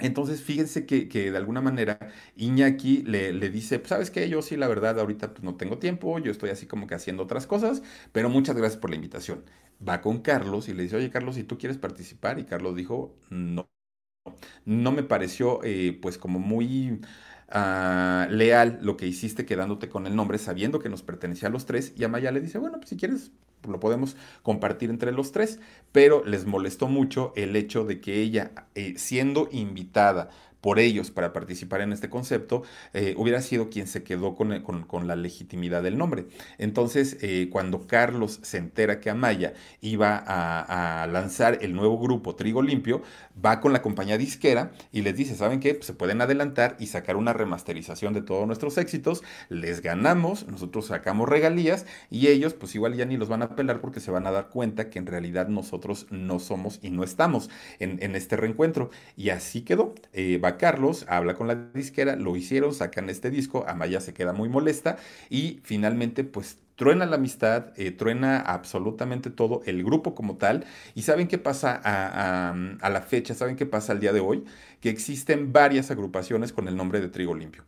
Entonces, 0.00 0.42
fíjense 0.42 0.86
que, 0.86 1.06
de 1.30 1.36
alguna 1.36 1.60
manera 1.60 1.98
Iñaki 2.36 3.02
le, 3.04 3.32
le 3.32 3.48
dice, 3.50 3.78
pues, 3.78 3.90
¿sabes 3.90 4.10
qué? 4.10 4.28
Yo 4.28 4.42
sí, 4.42 4.56
la 4.56 4.66
verdad, 4.68 4.98
ahorita 4.98 5.32
pues, 5.32 5.44
no 5.44 5.56
tengo 5.56 5.78
tiempo, 5.78 6.18
yo 6.18 6.32
estoy 6.32 6.50
así 6.50 6.66
como 6.66 6.86
que 6.88 6.94
haciendo 6.96 7.22
otras 7.22 7.46
cosas, 7.46 7.82
pero 8.12 8.28
muchas 8.28 8.56
gracias 8.56 8.80
por 8.80 8.90
la 8.90 8.96
invitación. 8.96 9.44
Va 9.86 10.00
con 10.00 10.20
Carlos 10.20 10.68
y 10.68 10.74
le 10.74 10.82
dice, 10.84 10.96
oye, 10.96 11.10
Carlos, 11.10 11.38
¿y 11.38 11.44
tú 11.44 11.58
quieres 11.58 11.78
participar? 11.78 12.38
Y 12.40 12.44
Carlos 12.44 12.74
dijo, 12.76 13.16
no 13.30 13.68
no 14.64 14.92
me 14.92 15.02
pareció 15.02 15.60
eh, 15.64 15.98
pues 16.00 16.18
como 16.18 16.38
muy 16.38 17.00
ah, 17.48 18.26
leal 18.30 18.78
lo 18.82 18.96
que 18.96 19.06
hiciste 19.06 19.44
quedándote 19.46 19.88
con 19.88 20.06
el 20.06 20.16
nombre 20.16 20.38
sabiendo 20.38 20.78
que 20.78 20.88
nos 20.88 21.02
pertenecía 21.02 21.48
a 21.48 21.52
los 21.52 21.66
tres 21.66 21.92
y 21.96 22.04
Amaya 22.04 22.30
le 22.32 22.40
dice, 22.40 22.58
bueno, 22.58 22.78
pues 22.78 22.90
si 22.90 22.96
quieres 22.96 23.30
lo 23.68 23.80
podemos 23.80 24.14
compartir 24.42 24.90
entre 24.90 25.10
los 25.10 25.32
tres, 25.32 25.58
pero 25.90 26.22
les 26.26 26.44
molestó 26.44 26.86
mucho 26.86 27.32
el 27.34 27.56
hecho 27.56 27.84
de 27.86 27.98
que 27.98 28.20
ella, 28.20 28.50
eh, 28.74 28.92
siendo 28.98 29.48
invitada 29.52 30.28
por 30.60 30.78
ellos 30.78 31.10
para 31.10 31.32
participar 31.32 31.80
en 31.80 31.92
este 31.92 32.10
concepto, 32.10 32.62
eh, 32.92 33.14
hubiera 33.16 33.40
sido 33.40 33.70
quien 33.70 33.86
se 33.86 34.02
quedó 34.02 34.34
con, 34.34 35.06
la 35.06 35.16
legitimidad 35.16 35.82
del 35.82 35.96
nombre. 35.96 36.26
Entonces, 36.58 37.18
cuando 37.50 37.86
Carlos 37.86 38.38
se 38.42 38.58
entera 38.58 39.00
que 39.00 39.10
Amaya 39.10 39.54
iba 39.80 40.22
a, 40.26 41.06
lanzar 41.06 41.58
el 41.62 41.74
nuevo 41.74 41.98
grupo 41.98 42.34
Trigo 42.34 42.62
Limpio, 42.62 43.02
va 43.42 43.60
con 43.60 43.72
la 43.72 43.82
compañía 43.82 44.18
disquera 44.18 44.72
y 44.92 45.02
les 45.02 45.16
dice, 45.16 45.34
¿saben 45.34 45.60
qué? 45.60 45.74
Pues 45.74 45.86
se 45.86 45.94
pueden 45.94 46.20
adelantar 46.20 46.76
y 46.78 46.86
sacar 46.86 47.16
una 47.16 47.32
remasterización 47.32 48.14
de 48.14 48.22
todos 48.22 48.46
nuestros 48.46 48.78
éxitos, 48.78 49.22
les 49.48 49.80
ganamos, 49.80 50.46
nosotros 50.46 50.86
sacamos 50.86 51.28
regalías 51.28 51.86
y 52.10 52.28
ellos 52.28 52.54
pues 52.54 52.74
igual 52.74 52.94
ya 52.94 53.04
ni 53.04 53.16
los 53.16 53.28
van 53.28 53.42
a 53.42 53.56
pelar 53.56 53.80
porque 53.80 54.00
se 54.00 54.10
van 54.10 54.26
a 54.26 54.30
dar 54.30 54.48
cuenta 54.48 54.90
que 54.90 54.98
en 54.98 55.06
realidad 55.06 55.48
nosotros 55.48 56.06
no 56.10 56.38
somos 56.38 56.78
y 56.82 56.90
no 56.90 57.04
estamos 57.04 57.50
en, 57.78 58.14
este 58.14 58.36
reencuentro. 58.36 58.90
Y 59.16 59.30
así 59.30 59.62
quedó. 59.62 59.94
Eh, 60.12 60.38
va 60.38 60.56
Carlos, 60.56 61.06
habla 61.08 61.34
con 61.34 61.48
la 61.48 61.56
disquera, 61.74 62.16
lo 62.16 62.36
hicieron, 62.36 62.74
sacan 62.74 63.10
este 63.10 63.30
disco, 63.30 63.64
Amaya 63.66 64.00
se 64.00 64.14
queda 64.14 64.32
muy 64.32 64.48
molesta 64.48 64.96
y 65.30 65.60
finalmente 65.64 66.24
pues 66.24 66.58
truena 66.76 67.06
la 67.06 67.16
amistad, 67.16 67.72
eh, 67.76 67.90
truena 67.90 68.40
absolutamente 68.40 69.30
todo, 69.30 69.62
el 69.66 69.84
grupo 69.84 70.14
como 70.14 70.36
tal. 70.36 70.64
¿Y 70.94 71.02
saben 71.02 71.28
qué 71.28 71.38
pasa 71.38 71.80
a, 71.82 72.50
a, 72.80 72.90
la 72.90 73.00
fecha? 73.02 73.34
¿Saben 73.34 73.56
qué 73.56 73.66
pasa 73.66 73.92
al 73.92 74.00
día 74.00 74.12
de 74.12 74.20
hoy? 74.20 74.44
Que 74.80 74.90
existen 74.90 75.52
varias 75.52 75.90
agrupaciones 75.90 76.52
con 76.52 76.68
el 76.68 76.76
nombre 76.76 77.00
de 77.00 77.08
Trigo 77.08 77.34
Limpio 77.34 77.64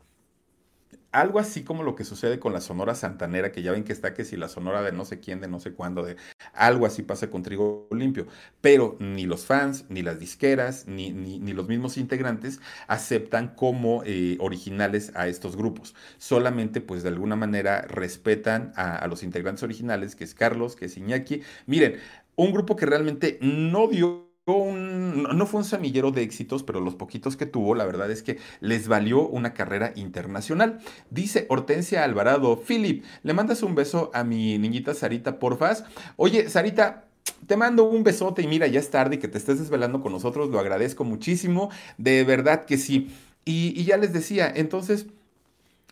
algo 1.13 1.39
así 1.39 1.65
como 1.65 1.83
lo 1.83 1.95
que 1.95 2.05
sucede 2.05 2.39
con 2.39 2.53
la 2.53 2.61
Sonora 2.61 2.95
Santanera, 2.95 3.53
que 3.53 3.63
ya 3.63 3.73
ven 3.73 3.85
que 3.85 3.93
está 3.93 4.15
que 4.15 4.25
si 4.25 4.37
la 4.37 4.49
Sonora 4.49 4.83
de 4.83 4.93
no 4.93 5.05
sé 5.05 5.21
quién, 5.21 5.41
de 5.41 5.49
no 5.49 5.61
sé 5.61 5.73
cuándo, 5.73 6.03
de 6.05 6.17
algo 6.53 6.87
así 6.87 7.03
pasa 7.03 7.31
con 7.31 7.43
Trigo 7.43 7.89
Limpio. 7.93 8.27
Pero 8.61 8.97
ni 9.01 9.27
los 9.27 9.47
fans, 9.47 9.87
ni 9.89 10.03
las 10.03 10.19
disqueras, 10.19 10.87
ni, 10.87 11.11
ni, 11.13 11.53
los 11.53 11.69
mismos 11.69 11.97
integrantes 11.97 12.61
aceptan 12.87 13.55
como 13.55 14.03
eh, 14.05 14.37
originales 14.41 15.13
a 15.15 15.29
estos 15.29 15.57
grupos. 15.57 15.95
Solamente, 16.19 16.81
pues 16.81 17.03
de 17.03 17.09
alguna 17.09 17.37
manera, 17.37 17.83
respetan 17.83 18.73
a, 18.77 18.97
a 18.97 19.07
los 19.09 19.23
integrantes 19.23 19.63
originales, 19.63 20.17
que 20.17 20.25
es 20.25 20.35
Carlos, 20.35 20.77
que 20.77 20.87
es 20.87 20.97
Iñaki. 20.97 21.43
Miren, 21.67 21.99
un 22.37 22.53
grupo 22.53 22.77
que 22.77 22.87
realmente 22.87 23.39
no 23.41 23.89
dio 23.89 24.26
no 24.47 25.47
fue 25.47 25.59
un 25.59 25.65
semillero 25.65 26.13
de 26.13 26.23
éxitos, 26.23 26.63
pero 26.63 26.81
los 26.81 26.95
poquitos 26.95 27.37
que 27.37 27.47
tuvo, 27.47 27.75
la 27.75 27.85
verdad 27.85 28.11
es 28.13 28.23
que 28.23 28.39
les 28.61 28.87
valió 28.87 29.27
una 29.27 29.53
carrera 29.55 29.93
internacional. 29.97 30.79
Dice 31.11 31.47
Hortensia 31.49 32.05
Alvarado, 32.05 32.57
Philip, 32.61 33.05
le 33.25 33.35
mandas 33.35 33.65
un 33.65 33.75
beso 33.75 34.11
a 34.15 34.23
mi 34.23 34.57
niñita 34.59 34.95
Sarita, 34.95 35.41
porfas. 35.41 35.85
Oye, 36.15 36.49
Sarita, 36.49 37.09
te 37.49 37.57
mando 37.57 37.85
un 37.91 38.05
besote 38.05 38.43
y 38.43 38.47
mira, 38.47 38.69
ya 38.69 38.79
es 38.79 38.91
tarde 38.91 39.17
y 39.17 39.19
que 39.19 39.27
te 39.29 39.39
estés 39.39 39.59
desvelando 39.59 40.01
con 40.01 40.13
nosotros, 40.13 40.49
lo 40.49 40.61
agradezco 40.61 41.03
muchísimo, 41.03 41.71
de 41.99 42.23
verdad 42.23 42.67
que 42.67 42.79
sí. 42.79 43.11
y 43.45 43.85
ya 43.85 43.97
les 43.97 44.13
decía, 44.13 44.53
entonces 44.55 45.07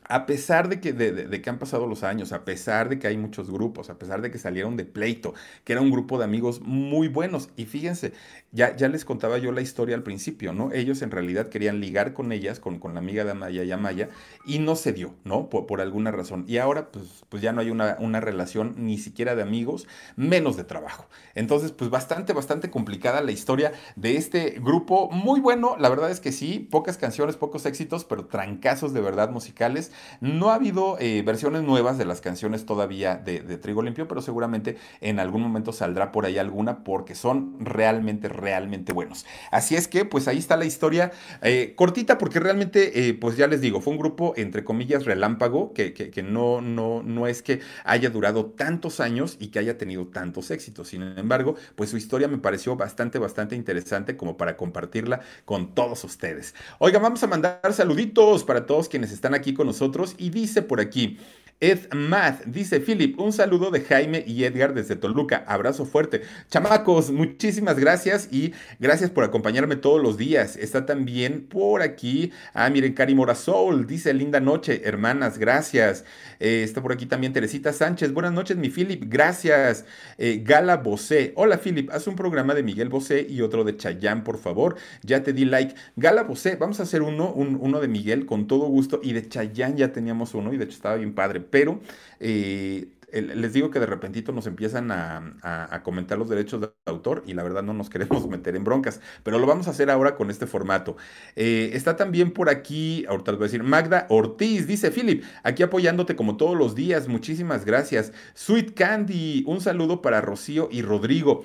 a 0.09 0.27
pesar 0.27 0.69
de 0.69 0.81
que, 0.81 0.93
de, 0.93 1.43
que 1.43 1.51
han 1.51 1.59
pasado 1.59 1.87
los 1.87 2.03
años, 2.03 2.33
a 2.33 2.45
pesar 2.45 2.89
de 2.89 2.99
que 2.99 3.07
hay 3.07 3.17
muchos 3.17 3.51
grupos, 3.51 3.91
a 3.91 3.99
pesar 3.99 4.21
de 4.23 4.31
que 4.31 4.39
salieron 4.39 4.77
de 4.77 4.85
pleito, 4.85 5.35
que 5.65 5.73
era 5.73 5.83
un 5.83 5.91
grupo 5.91 6.19
de 6.19 6.25
amigos 6.25 6.61
muy 6.61 7.09
buenos, 7.09 7.49
y 7.57 7.65
fíjense, 7.65 8.13
ya, 8.53 8.77
ya 8.77 8.89
les 8.89 9.05
contaba 9.05 9.39
yo 9.39 9.53
la 9.53 9.61
historia 9.61 9.97
al 9.97 10.03
principio, 10.03 10.53
¿no? 10.53 10.73
Ellos 10.73 11.03
en 11.03 11.11
realidad 11.11 11.49
querían 11.49 11.81
ligar 11.81 12.13
con 12.13 12.33
ellas, 12.33 12.61
con, 12.61 12.79
con 12.79 12.95
la 12.95 13.01
amiga 13.01 13.25
de 13.25 13.31
Amaya 13.33 13.65
y 13.65 13.73
Amaya, 13.73 14.09
y 14.47 14.59
no 14.59 14.77
se 14.77 14.93
dio, 14.93 15.15
¿no? 15.25 15.49
Por, 15.49 15.67
por 15.67 15.81
alguna 15.81 16.11
razón. 16.11 16.45
Y 16.47 16.59
ahora, 16.59 16.91
pues, 16.91 17.25
pues 17.29 17.43
ya 17.43 17.53
no 17.53 17.61
hay 17.61 17.71
una, 17.71 17.97
una 17.99 18.21
relación 18.21 18.75
ni 18.77 18.99
siquiera 18.99 19.35
de 19.35 19.43
amigos, 19.43 19.87
menos 20.17 20.57
de 20.57 20.65
trabajo. 20.65 21.09
Entonces, 21.35 21.73
pues 21.73 21.91
bastante, 21.91 22.33
bastante 22.33 22.71
complicada 22.71 23.23
la 23.23 23.33
historia 23.33 23.73
de 23.97 24.17
este 24.17 24.61
grupo, 24.61 25.11
muy 25.11 25.41
bueno, 25.41 25.77
la 25.79 25.89
verdad 25.89 26.11
es 26.11 26.21
que 26.21 26.33
sí, 26.33 26.59
pocas 26.59 26.99
canciones, 26.99 27.37
pocos 27.37 27.67
éxitos, 27.67 28.05
pero 28.05 28.27
trancazos 28.27 28.93
de 28.93 29.01
verdad 29.01 29.31
musicales 29.31 29.93
no 30.21 30.51
ha 30.51 30.55
habido 30.55 30.97
eh, 30.99 31.23
versiones 31.23 31.63
nuevas 31.63 31.99
de 31.99 32.05
las 32.05 32.21
canciones 32.21 32.67
todavía 32.67 33.17
de, 33.17 33.41
Trigo 33.59 33.83
Limpio, 33.83 34.09
pero 34.09 34.21
seguramente 34.21 34.77
en 35.01 35.21
algún 35.21 35.43
momento 35.43 35.73
saldrá 35.73 36.13
por 36.13 36.27
ahí 36.27 36.39
alguna 36.39 36.85
porque 36.85 37.15
son 37.15 37.57
realmente, 37.61 38.29
realmente 38.29 38.93
buenos. 38.93 39.27
Así 39.51 39.77
es 39.77 39.89
que, 39.89 40.05
pues 40.05 40.29
ahí 40.29 40.39
está 40.39 40.57
la 40.57 40.65
historia 40.65 41.13
eh, 41.43 41.75
cortita 41.77 42.19
porque 42.19 42.41
realmente, 42.41 43.09
eh, 43.09 43.15
pues 43.15 43.37
ya 43.37 43.47
les 43.47 43.61
digo, 43.61 43.81
fue 43.81 43.93
un 43.93 43.99
grupo 43.99 44.35
entre 44.37 44.65
comillas 44.65 45.05
relámpago 45.05 45.73
que, 45.73 45.93
que, 45.93 46.23
no, 46.23 46.61
no, 46.61 47.03
no 47.03 47.27
es 47.27 47.43
que 47.43 47.61
haya 47.85 48.11
durado 48.11 48.47
tantos 48.47 49.01
años 49.01 49.37
y 49.39 49.49
que 49.49 49.59
haya 49.59 49.79
tenido 49.79 50.07
tantos 50.09 50.51
éxitos. 50.51 50.89
Sin 50.89 51.03
embargo, 51.03 51.55
pues 51.77 51.91
su 51.91 51.97
historia 51.97 52.29
me 52.29 52.39
pareció 52.39 52.77
bastante, 52.77 53.19
bastante 53.19 53.57
interesante 53.57 54.17
como 54.17 54.37
para 54.37 54.57
compartirla 54.57 55.21
con 55.45 55.75
todos 55.75 56.05
ustedes. 56.05 56.55
Oigan, 56.79 57.03
vamos 57.03 57.23
a 57.23 57.27
mandar 57.27 57.61
saluditos 57.73 58.45
para 58.45 58.67
todos 58.67 58.89
quienes 58.89 59.13
están 59.13 59.35
aquí 59.35 59.55
con 59.55 59.67
nosotros 59.67 59.84
y 60.19 60.31
dice 60.31 60.63
por 60.63 60.81
aquí, 60.81 61.19
Ed 61.65 61.95
Math 61.95 62.45
dice, 62.45 62.79
Philip, 62.79 63.19
un 63.19 63.33
saludo 63.33 63.71
de 63.71 63.81
Jaime 63.81 64.23
y 64.27 64.45
Edgar 64.45 64.75
desde 64.75 64.97
Toluca. 64.97 65.45
Abrazo 65.47 65.87
fuerte. 65.87 66.21
Chamacos, 66.51 67.11
muchísimas 67.11 67.79
gracias 67.79 68.29
y 68.31 68.53
gracias 68.79 69.09
por 69.09 69.25
acompañarme 69.25 69.77
todos 69.77 70.03
los 70.03 70.19
días. 70.19 70.59
Está 70.59 70.85
también 70.85 71.47
por 71.47 71.81
aquí. 71.81 72.33
Ah, 72.53 72.69
miren, 72.69 72.93
Cari 72.93 73.15
Morazol 73.15 73.87
dice, 73.87 74.13
linda 74.13 74.41
noche, 74.41 74.83
hermanas, 74.85 75.39
gracias. 75.39 76.05
Eh, 76.39 76.65
está 76.65 76.83
por 76.83 76.93
aquí 76.93 77.07
también 77.07 77.33
Teresita 77.33 77.73
Sánchez. 77.73 78.13
Buenas 78.13 78.35
noches, 78.35 78.59
mi 78.59 78.69
Philip, 78.69 79.03
gracias. 79.07 79.87
Eh, 80.19 80.43
Gala 80.45 80.77
Bosé. 80.77 81.33
Hola, 81.35 81.57
Philip, 81.57 81.89
haz 81.93 82.07
un 82.07 82.15
programa 82.15 82.53
de 82.53 82.63
Miguel 82.63 82.91
Bosé 82.91 83.27
y 83.27 83.41
otro 83.41 83.65
de 83.65 83.75
Chayán, 83.75 84.23
por 84.23 84.37
favor. 84.37 84.77
Ya 85.03 85.23
te 85.23 85.33
di 85.33 85.47
like. 85.47 85.75
Gala 85.97 86.25
Bosé, 86.25 86.57
vamos 86.57 86.79
a 86.81 86.83
hacer 86.83 87.01
uno, 87.01 87.33
uno 87.33 87.81
de 87.81 87.89
Miguel 87.89 88.27
con 88.27 88.47
todo 88.47 88.67
gusto 88.67 89.01
y 89.03 89.15
de 89.15 89.27
Chayán 89.27 89.79
ya 89.79 89.95
teníamos 89.95 90.35
uno 90.35 90.53
y 90.53 90.59
de 90.59 90.65
hecho 90.65 90.75
estaba 90.75 90.97
bien 90.97 91.15
padre 91.15 91.41
pero 91.55 91.79
eh, 92.19 92.89
les 93.13 93.53
digo 93.53 93.71
que 93.71 93.79
de 93.79 93.87
repentito 93.87 94.33
nos 94.33 94.49
empiezan 94.49 94.91
a, 94.91 95.81
comentar 95.85 96.19
los 96.19 96.29
derechos 96.29 96.61
de 96.63 96.71
autor 96.85 97.23
y 97.29 97.35
la 97.35 97.45
verdad 97.45 97.63
no 97.63 97.73
nos 97.73 97.91
queremos 97.95 98.27
meter 98.29 98.57
en 98.57 98.65
broncas, 98.65 99.01
pero 99.23 99.39
lo 99.39 99.47
vamos 99.47 99.69
a 99.69 99.71
hacer 99.71 99.89
ahora 99.89 100.17
con 100.17 100.33
este 100.33 100.49
formato. 100.49 100.97
Eh, 101.37 101.71
está 101.75 101.95
también 101.95 102.33
por 102.33 102.49
aquí, 102.49 103.07
ahorita 103.09 103.31
les 103.31 103.39
voy 103.39 103.45
a 103.45 103.51
decir, 103.51 103.63
Magda 103.63 104.07
Ortiz, 104.09 104.67
dice 104.67 104.91
Philip, 104.91 105.23
aquí 105.45 105.63
apoyándote 105.63 106.17
como 106.17 106.37
todos 106.37 106.59
los 106.59 106.75
días, 106.75 107.07
muchísimas 107.07 107.65
gracias. 107.65 108.13
Sweet 108.35 108.75
Candy, 108.75 109.45
un 109.47 109.61
saludo 109.61 110.03
para 110.03 110.21
Rocío 110.21 110.69
y 110.73 110.83
Rodrigo. 110.83 111.45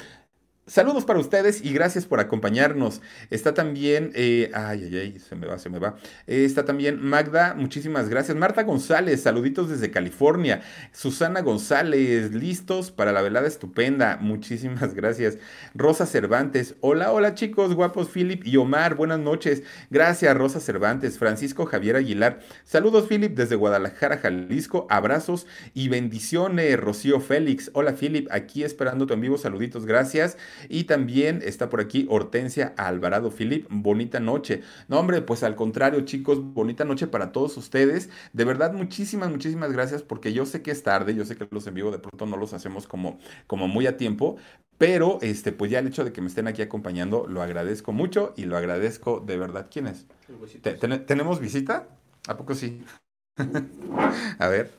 Saludos 0.70 1.04
para 1.04 1.18
ustedes 1.18 1.66
y 1.66 1.74
gracias 1.74 2.06
por 2.06 2.20
acompañarnos. 2.20 3.02
Está 3.32 3.56
también, 3.56 4.12
eh, 4.14 4.52
ay, 4.54 4.84
ay, 4.84 4.98
ay, 4.98 5.20
se 5.20 5.36
me 5.36 5.48
va, 5.48 5.58
se 5.58 5.68
me 5.68 5.80
va. 5.80 5.96
Eh, 6.28 6.46
está 6.46 6.64
también 6.64 7.04
Magda, 7.04 7.56
muchísimas 7.56 8.08
gracias. 8.08 8.38
Marta 8.38 8.62
González, 8.62 9.24
saluditos 9.24 9.68
desde 9.72 9.90
California. 9.90 10.62
Susana 10.92 11.42
González, 11.42 12.36
listos 12.36 12.92
para 12.92 13.12
la 13.12 13.24
velada 13.24 13.48
estupenda. 13.48 14.18
Muchísimas 14.22 14.94
gracias. 14.94 15.40
Rosa 15.74 16.06
Cervantes, 16.06 16.76
hola, 16.82 17.14
hola 17.14 17.34
chicos, 17.34 17.74
guapos 17.74 18.10
Philip 18.10 18.46
y 18.46 18.58
Omar, 18.58 18.94
buenas 18.94 19.20
noches. 19.20 19.64
Gracias, 19.90 20.38
Rosa 20.38 20.60
Cervantes. 20.60 21.18
Francisco 21.18 21.66
Javier 21.66 21.96
Aguilar, 21.96 22.42
saludos 22.64 23.08
Philip 23.08 23.36
desde 23.36 23.56
Guadalajara, 23.56 24.20
Jalisco. 24.20 24.86
Abrazos 24.92 25.48
y 25.74 25.90
bendiciones, 25.90 26.80
Rocío 26.80 27.20
Félix. 27.22 27.72
Hola 27.74 27.96
Philip, 27.96 28.28
aquí 28.30 28.64
esperando 28.64 29.08
tu 29.08 29.16
en 29.16 29.22
vivo, 29.22 29.40
saluditos, 29.40 29.88
gracias. 29.88 30.38
Y 30.68 30.86
también 30.86 31.42
está 31.44 31.70
por 31.70 31.82
aquí 31.82 32.06
Hortensia 32.10 32.74
Alvarado 32.78 33.32
Filip. 33.32 33.68
Bonita 33.70 34.20
noche. 34.20 34.62
No, 34.88 35.00
hombre, 35.00 35.22
pues 35.22 35.44
al 35.44 35.56
contrario, 35.56 36.02
chicos, 36.02 36.40
bonita 36.42 36.86
noche 36.86 37.08
para 37.08 37.32
todos 37.32 37.56
ustedes. 37.58 38.10
De 38.34 38.46
verdad, 38.46 38.74
muchísimas, 38.74 39.30
muchísimas 39.30 39.72
gracias 39.72 40.04
porque 40.04 40.34
yo 40.34 40.46
sé 40.46 40.62
que 40.62 40.72
es 40.72 40.84
tarde, 40.84 41.16
yo 41.16 41.26
sé 41.26 41.36
que 41.36 41.48
los 41.52 41.68
en 41.68 41.76
vivo 41.76 41.92
de 41.92 42.00
pronto 42.00 42.26
no 42.26 42.38
los 42.38 42.54
hacemos 42.54 42.88
como, 42.88 43.20
como 43.48 43.68
muy 43.68 43.88
a 43.88 43.98
tiempo, 43.98 44.38
pero 44.78 45.20
este, 45.22 45.52
pues 45.52 45.72
ya 45.72 45.80
el 45.80 45.88
hecho 45.88 46.04
de 46.04 46.14
que 46.14 46.22
me 46.22 46.28
estén 46.28 46.48
aquí 46.48 46.62
acompañando 46.62 47.28
lo 47.28 47.42
agradezco 47.42 47.92
mucho 47.92 48.34
y 48.36 48.46
lo 48.46 48.58
agradezco 48.58 49.20
de 49.20 49.38
verdad. 49.38 49.68
¿Quién 49.72 49.88
es? 49.88 50.06
¿Tenemos 51.06 51.40
visita? 51.40 51.88
¿A 52.28 52.38
poco 52.38 52.56
sí? 52.56 52.84
a 54.40 54.48
ver. 54.48 54.72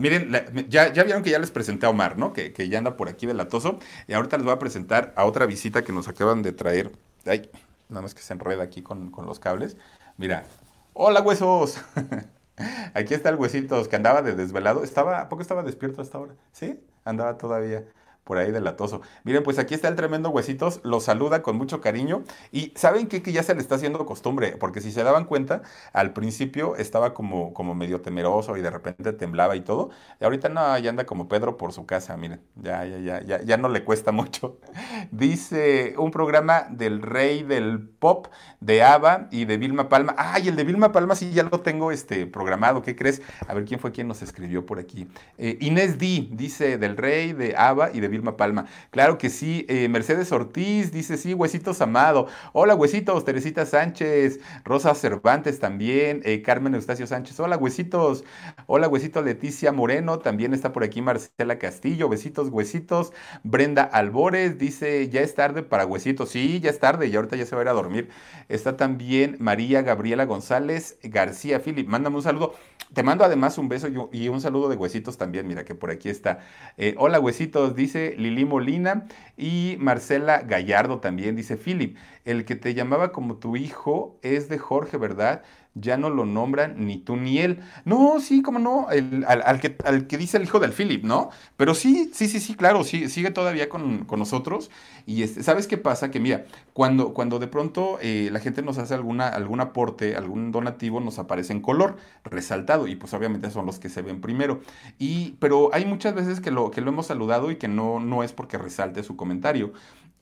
Miren, 0.00 0.32
ya, 0.68 0.92
ya, 0.92 1.04
vieron 1.04 1.22
que 1.22 1.30
ya 1.30 1.38
les 1.38 1.50
presenté 1.50 1.86
a 1.86 1.90
Omar, 1.90 2.18
¿no? 2.18 2.32
Que, 2.32 2.52
ya 2.68 2.78
anda 2.78 2.96
por 2.96 3.08
aquí 3.08 3.26
de 3.26 3.34
latoso. 3.34 3.78
Y 4.08 4.14
ahorita 4.14 4.36
les 4.36 4.44
voy 4.44 4.54
a 4.54 4.58
presentar 4.58 5.12
a 5.16 5.24
otra 5.24 5.46
visita 5.46 5.82
que 5.84 5.92
nos 5.92 6.08
acaban 6.08 6.42
de 6.42 6.52
traer. 6.52 6.92
Ay, 7.24 7.50
nada 7.88 8.02
más 8.02 8.14
que 8.14 8.22
se 8.22 8.32
enreda 8.32 8.62
aquí 8.64 8.82
con, 8.82 9.12
los 9.24 9.38
cables. 9.38 9.76
Mira. 10.16 10.44
¡Hola, 10.92 11.20
huesos! 11.20 11.80
aquí 12.94 13.14
está 13.14 13.28
el 13.28 13.36
huesitos 13.36 13.86
que 13.86 13.96
andaba 13.96 14.22
de 14.22 14.34
desvelado. 14.34 14.82
Estaba, 14.82 15.20
¿A 15.20 15.28
poco 15.28 15.42
estaba 15.42 15.62
despierto 15.62 16.02
hasta 16.02 16.18
ahora? 16.18 16.34
¿Sí? 16.52 16.80
Andaba 17.04 17.36
todavía 17.38 17.84
por 18.26 18.38
ahí 18.38 18.50
delatoso. 18.50 19.02
Miren, 19.22 19.44
pues 19.44 19.60
aquí 19.60 19.72
está 19.72 19.86
el 19.86 19.94
tremendo 19.94 20.30
Huesitos, 20.30 20.80
lo 20.82 20.98
saluda 20.98 21.42
con 21.42 21.56
mucho 21.56 21.80
cariño 21.80 22.24
y 22.50 22.72
¿saben 22.74 23.06
qué? 23.06 23.22
Que 23.22 23.30
ya 23.30 23.44
se 23.44 23.54
le 23.54 23.60
está 23.60 23.76
haciendo 23.76 24.04
costumbre, 24.04 24.56
porque 24.58 24.80
si 24.80 24.90
se 24.90 25.04
daban 25.04 25.26
cuenta, 25.26 25.62
al 25.92 26.12
principio 26.12 26.74
estaba 26.74 27.14
como, 27.14 27.54
como 27.54 27.76
medio 27.76 28.00
temeroso 28.00 28.56
y 28.56 28.62
de 28.62 28.70
repente 28.70 29.12
temblaba 29.12 29.54
y 29.54 29.60
todo, 29.60 29.90
y 30.20 30.24
ahorita 30.24 30.48
no, 30.48 30.76
ya 30.76 30.90
anda 30.90 31.06
como 31.06 31.28
Pedro 31.28 31.56
por 31.56 31.72
su 31.72 31.86
casa, 31.86 32.16
miren, 32.16 32.40
ya, 32.56 32.84
ya, 32.84 32.98
ya, 32.98 33.22
ya, 33.22 33.42
ya 33.42 33.56
no 33.58 33.68
le 33.68 33.84
cuesta 33.84 34.10
mucho. 34.10 34.58
Dice 35.12 35.94
un 35.96 36.10
programa 36.10 36.66
del 36.68 37.02
rey 37.02 37.44
del 37.44 37.88
pop, 37.88 38.26
de 38.60 38.82
Ava 38.82 39.28
y 39.30 39.44
de 39.44 39.56
Vilma 39.56 39.88
Palma. 39.88 40.16
Ay, 40.18 40.48
el 40.48 40.56
de 40.56 40.64
Vilma 40.64 40.90
Palma 40.90 41.14
sí 41.14 41.30
ya 41.30 41.44
lo 41.44 41.60
tengo 41.60 41.92
este, 41.92 42.26
programado, 42.26 42.82
¿qué 42.82 42.96
crees? 42.96 43.22
A 43.46 43.54
ver 43.54 43.64
quién 43.64 43.78
fue 43.78 43.92
quien 43.92 44.08
nos 44.08 44.20
escribió 44.20 44.66
por 44.66 44.80
aquí. 44.80 45.06
Eh, 45.38 45.58
Inés 45.60 45.96
D, 45.98 46.28
dice 46.32 46.76
del 46.76 46.96
rey, 46.96 47.32
de 47.32 47.54
Ava 47.56 47.90
y 47.92 48.00
de 48.00 48.08
Vilma 48.08 48.15
Palma. 48.22 48.66
Claro 48.90 49.18
que 49.18 49.30
sí. 49.30 49.66
Eh, 49.68 49.88
Mercedes 49.88 50.32
Ortiz 50.32 50.92
dice, 50.92 51.16
sí, 51.16 51.34
Huesitos 51.34 51.80
Amado. 51.80 52.26
Hola, 52.52 52.74
Huesitos. 52.74 53.24
Teresita 53.24 53.66
Sánchez. 53.66 54.40
Rosa 54.64 54.94
Cervantes 54.94 55.60
también. 55.60 56.22
Eh, 56.24 56.42
Carmen 56.42 56.74
Eustacio 56.74 57.06
Sánchez. 57.06 57.38
Hola, 57.40 57.56
Huesitos. 57.56 58.24
Hola, 58.66 58.88
Huesitos 58.88 59.24
Leticia 59.24 59.72
Moreno. 59.72 60.18
También 60.18 60.54
está 60.54 60.72
por 60.72 60.84
aquí 60.84 61.02
Marcela 61.02 61.58
Castillo. 61.58 62.08
Besitos, 62.08 62.48
Huesitos. 62.48 63.12
Brenda 63.42 63.82
Albores 63.82 64.58
dice, 64.58 65.08
ya 65.08 65.20
es 65.20 65.34
tarde 65.34 65.62
para 65.62 65.86
Huesitos. 65.86 66.30
Sí, 66.30 66.60
ya 66.60 66.70
es 66.70 66.78
tarde 66.78 67.06
y 67.08 67.16
ahorita 67.16 67.36
ya 67.36 67.46
se 67.46 67.54
va 67.54 67.62
a 67.62 67.64
ir 67.64 67.68
a 67.68 67.72
dormir. 67.72 68.08
Está 68.48 68.76
también 68.76 69.36
María 69.40 69.82
Gabriela 69.82 70.24
González 70.24 70.98
García 71.02 71.60
Philip. 71.60 71.88
Mándame 71.88 72.16
un 72.16 72.22
saludo. 72.22 72.54
Te 72.92 73.02
mando 73.02 73.24
además 73.24 73.58
un 73.58 73.68
beso 73.68 73.88
y 74.12 74.28
un 74.28 74.40
saludo 74.40 74.68
de 74.68 74.76
Huesitos 74.76 75.18
también. 75.18 75.46
Mira 75.46 75.64
que 75.64 75.74
por 75.74 75.90
aquí 75.90 76.08
está. 76.08 76.40
Eh, 76.76 76.94
hola, 76.98 77.20
Huesitos. 77.20 77.74
Dice 77.74 78.14
Lili 78.16 78.44
Molina 78.44 79.06
y 79.36 79.76
Marcela 79.78 80.42
Gallardo 80.42 81.00
también 81.00 81.36
dice, 81.36 81.56
Philip, 81.56 81.96
el 82.24 82.44
que 82.44 82.56
te 82.56 82.74
llamaba 82.74 83.12
como 83.12 83.36
tu 83.36 83.56
hijo 83.56 84.18
es 84.22 84.48
de 84.48 84.58
Jorge, 84.58 84.96
¿verdad? 84.96 85.42
Ya 85.78 85.96
no 85.96 86.10
lo 86.10 86.24
nombran 86.24 86.86
ni 86.86 86.96
tú 86.96 87.16
ni 87.16 87.38
él. 87.38 87.60
No, 87.84 88.18
sí, 88.20 88.42
como 88.42 88.58
no, 88.58 88.86
al, 88.88 89.60
que, 89.60 89.76
al 89.84 90.06
que 90.06 90.18
dice 90.18 90.38
el 90.38 90.44
hijo 90.44 90.58
del 90.58 90.72
Philip, 90.72 91.04
¿no? 91.04 91.30
Pero 91.56 91.74
sí, 91.74 92.10
sí, 92.14 92.28
sí, 92.28 92.40
sí, 92.40 92.54
claro, 92.54 92.82
sí, 92.82 93.08
sigue 93.08 93.30
todavía 93.30 93.68
con, 93.68 94.06
nosotros. 94.16 94.70
Y 95.04 95.22
este, 95.22 95.42
¿sabes 95.42 95.66
qué 95.66 95.76
pasa? 95.76 96.10
Que 96.10 96.18
mira, 96.18 96.46
cuando, 96.72 97.12
cuando 97.12 97.38
de 97.38 97.46
pronto 97.46 97.98
eh, 98.00 98.30
la 98.32 98.40
gente 98.40 98.62
nos 98.62 98.78
hace 98.78 98.94
alguna, 98.94 99.28
algún 99.28 99.60
aporte, 99.60 100.16
algún 100.16 100.50
donativo, 100.50 101.00
nos 101.00 101.18
aparece 101.18 101.52
en 101.52 101.60
color, 101.60 101.96
resaltado, 102.24 102.88
y 102.88 102.96
pues 102.96 103.12
obviamente 103.12 103.50
son 103.50 103.66
los 103.66 103.78
que 103.78 103.90
se 103.90 104.02
ven 104.02 104.20
primero. 104.20 104.60
Y, 104.98 105.32
pero 105.38 105.70
hay 105.74 105.84
muchas 105.84 106.14
veces 106.14 106.40
que 106.40 106.50
lo, 106.50 106.70
que 106.70 106.80
lo 106.80 106.90
hemos 106.90 107.06
saludado 107.06 107.50
y 107.50 107.56
que 107.56 107.68
no, 107.68 108.00
no 108.00 108.22
es 108.22 108.32
porque 108.32 108.56
resalte 108.58 109.02
su 109.02 109.16
comentario. 109.16 109.72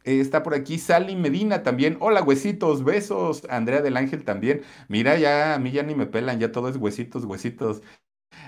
Eh, 0.04 0.20
está 0.20 0.42
por 0.42 0.54
aquí 0.54 0.78
Sally 0.78 1.16
Medina 1.16 1.62
también. 1.62 1.96
Hola, 2.00 2.22
huesitos, 2.22 2.84
besos. 2.84 3.42
Andrea 3.50 3.80
del 3.82 3.96
Ángel 3.96 4.24
también. 4.24 4.62
Mira, 4.88 5.16
ya 5.18 5.54
a 5.54 5.58
mí 5.58 5.72
ya 5.72 5.82
ni 5.82 5.94
me 5.94 6.06
pelan, 6.06 6.38
ya 6.40 6.52
todo 6.52 6.68
es 6.68 6.76
huesitos, 6.76 7.24
huesitos. 7.24 7.82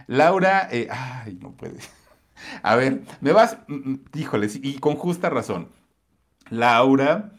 Laura, 0.08 0.68
eh, 0.72 0.88
ay, 0.90 1.36
no 1.40 1.56
puede. 1.56 1.80
A 2.62 2.76
ver, 2.76 3.02
me 3.22 3.32
vas, 3.32 3.58
mm, 3.68 3.74
mm, 3.92 4.04
híjoles, 4.14 4.60
y 4.62 4.78
con 4.80 4.96
justa 4.96 5.30
razón. 5.30 5.70
Laura, 6.50 7.32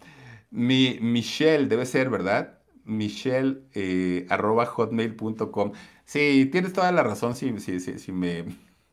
mi, 0.52 1.00
Michelle, 1.02 1.68
debe 1.68 1.86
ser, 1.86 2.10
¿verdad? 2.10 2.60
Michelle, 2.86 3.64
eh, 3.74 4.26
arroba 4.30 4.66
hotmail.com. 4.66 5.74
Sí, 6.06 6.48
tienes 6.52 6.74
toda 6.74 6.92
la 6.92 7.04
razón 7.04 7.36
si, 7.36 7.60
si, 7.60 7.80
si, 7.80 8.00
si, 8.00 8.12
me, 8.12 8.46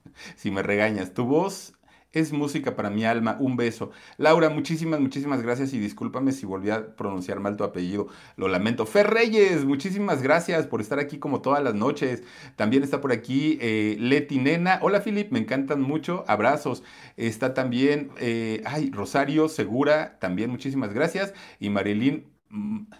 si 0.36 0.50
me 0.50 0.62
regañas. 0.62 1.14
Tu 1.14 1.24
voz 1.24 1.74
es 2.14 2.32
música 2.32 2.74
para 2.76 2.90
mi 2.90 3.04
alma. 3.04 3.36
Un 3.40 3.56
beso. 3.56 3.90
Laura, 4.16 4.48
muchísimas, 4.48 5.00
muchísimas 5.00 5.42
gracias 5.42 5.72
y 5.72 5.78
discúlpame 5.78 6.32
si 6.32 6.46
volví 6.46 6.70
a 6.70 6.96
pronunciar 6.96 7.40
mal 7.40 7.56
tu 7.56 7.64
apellido. 7.64 8.08
Lo 8.36 8.48
lamento. 8.48 8.86
Fer 8.86 9.10
Reyes, 9.10 9.64
muchísimas 9.64 10.22
gracias 10.22 10.66
por 10.66 10.80
estar 10.80 10.98
aquí 10.98 11.18
como 11.18 11.42
todas 11.42 11.62
las 11.62 11.74
noches. 11.74 12.22
También 12.56 12.82
está 12.82 13.00
por 13.00 13.12
aquí 13.12 13.58
eh, 13.60 13.96
Leti 13.98 14.38
Nena. 14.38 14.78
Hola, 14.82 15.00
Philip, 15.00 15.30
me 15.30 15.40
encantan 15.40 15.82
mucho. 15.82 16.24
Abrazos. 16.26 16.82
Está 17.16 17.54
también, 17.54 18.10
eh, 18.18 18.62
ay, 18.64 18.90
Rosario 18.90 19.48
Segura, 19.48 20.18
también 20.20 20.50
muchísimas 20.50 20.92
gracias. 20.92 21.34
Y 21.60 21.70
Marilyn 21.70 22.33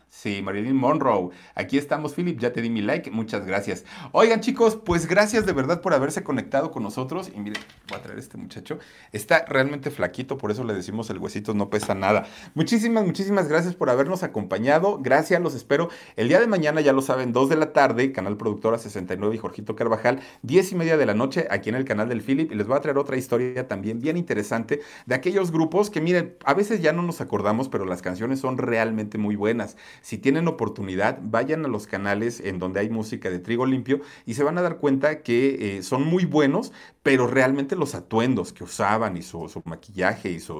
sí, 0.09 0.43
Marilyn 0.43 0.77
Monroe. 0.77 1.31
Aquí 1.55 1.79
estamos, 1.79 2.15
Philip. 2.15 2.39
Ya 2.41 2.53
te 2.53 2.61
di 2.61 2.71
mi 2.71 2.83
like. 2.83 3.11
Muchas 3.11 3.47
gracias. 3.47 3.85
Oigan, 4.13 4.41
chicos, 4.41 4.77
pues 4.77 5.07
gracias 5.07 5.47
de 5.47 5.53
verdad 5.53 5.81
por 5.81 5.95
haberse 5.95 6.25
conectado 6.25 6.71
con 6.71 6.83
nosotros. 6.83 7.31
Y 7.35 7.39
miren, 7.39 7.63
voy 7.89 7.99
a 7.99 8.03
traer 8.03 8.19
este 8.19 8.37
muchacho. 8.37 8.79
Está 9.13 9.45
realmente 9.47 9.91
flaquito, 9.91 10.39
por 10.39 10.51
eso 10.51 10.65
le 10.65 10.75
decimos 10.75 11.09
el 11.11 11.19
huesito 11.19 11.55
no 11.55 11.71
pesa 11.71 11.95
nada. 11.95 12.27
Muchísimas, 12.55 13.05
muchísimas 13.05 13.49
gracias 13.49 13.75
por 13.75 13.91
habernos 13.91 14.23
acompañado. 14.23 14.99
Gracias, 15.01 15.41
los 15.41 15.55
espero. 15.55 15.89
El 16.17 16.29
día 16.29 16.41
de 16.41 16.47
mañana, 16.47 16.81
ya 16.81 16.93
lo 16.93 17.03
saben, 17.03 17.33
2 17.33 17.49
de 17.49 17.57
la 17.57 17.73
tarde, 17.73 18.11
Canal 18.13 18.37
Productora 18.37 18.79
69 18.79 19.37
y 19.37 19.39
Jorgito 19.39 19.77
Carvajal, 19.77 20.21
10 20.43 20.73
y 20.73 20.75
media 20.75 20.97
de 20.97 21.07
la 21.07 21.15
noche, 21.15 21.47
aquí 21.51 21.69
en 21.69 21.77
el 21.77 21.85
canal 21.85 22.09
del 22.09 22.23
Philip. 22.23 22.51
Y 22.51 22.57
les 22.57 22.67
voy 22.67 22.77
a 22.77 22.81
traer 22.81 22.99
otra 22.99 23.17
historia 23.17 23.69
también 23.69 24.01
bien 24.01 24.17
interesante 24.17 24.81
de 25.07 25.15
aquellos 25.15 25.53
grupos 25.53 25.91
que, 25.91 26.01
miren, 26.01 26.37
a 26.45 26.55
veces 26.55 26.83
ya 26.83 26.93
no 26.93 27.03
nos 27.03 27.21
acordamos, 27.21 27.69
pero 27.69 27.85
las 27.85 28.03
canciones 28.03 28.41
son 28.41 28.59
realmente 28.59 29.17
muy 29.17 29.37
buenas 29.37 29.44
buenas. 29.45 29.77
Si 30.01 30.17
tienen 30.17 30.49
oportunidad, 30.49 31.19
vayan 31.21 31.67
a 31.67 31.69
los 31.69 31.87
canales 31.87 32.41
en 32.41 32.59
donde 32.59 32.81
hay 32.81 32.89
música 32.89 33.29
de 33.29 33.41
trigo 33.41 33.67
limpio 33.67 34.01
y 34.25 34.33
se 34.33 34.43
van 34.43 34.57
a 34.57 34.63
dar 34.63 34.79
cuenta 34.79 35.21
que 35.23 35.77
eh, 35.77 35.83
son 35.83 36.03
muy 36.07 36.25
buenos, 36.25 36.73
pero 37.05 37.27
realmente 37.27 37.77
los 37.77 37.95
atuendos 37.95 38.55
que 38.55 38.65
usaban 38.65 39.19
y 39.19 39.23
su, 39.23 39.47
maquillaje 39.67 40.31
y 40.31 40.41
su, 40.41 40.57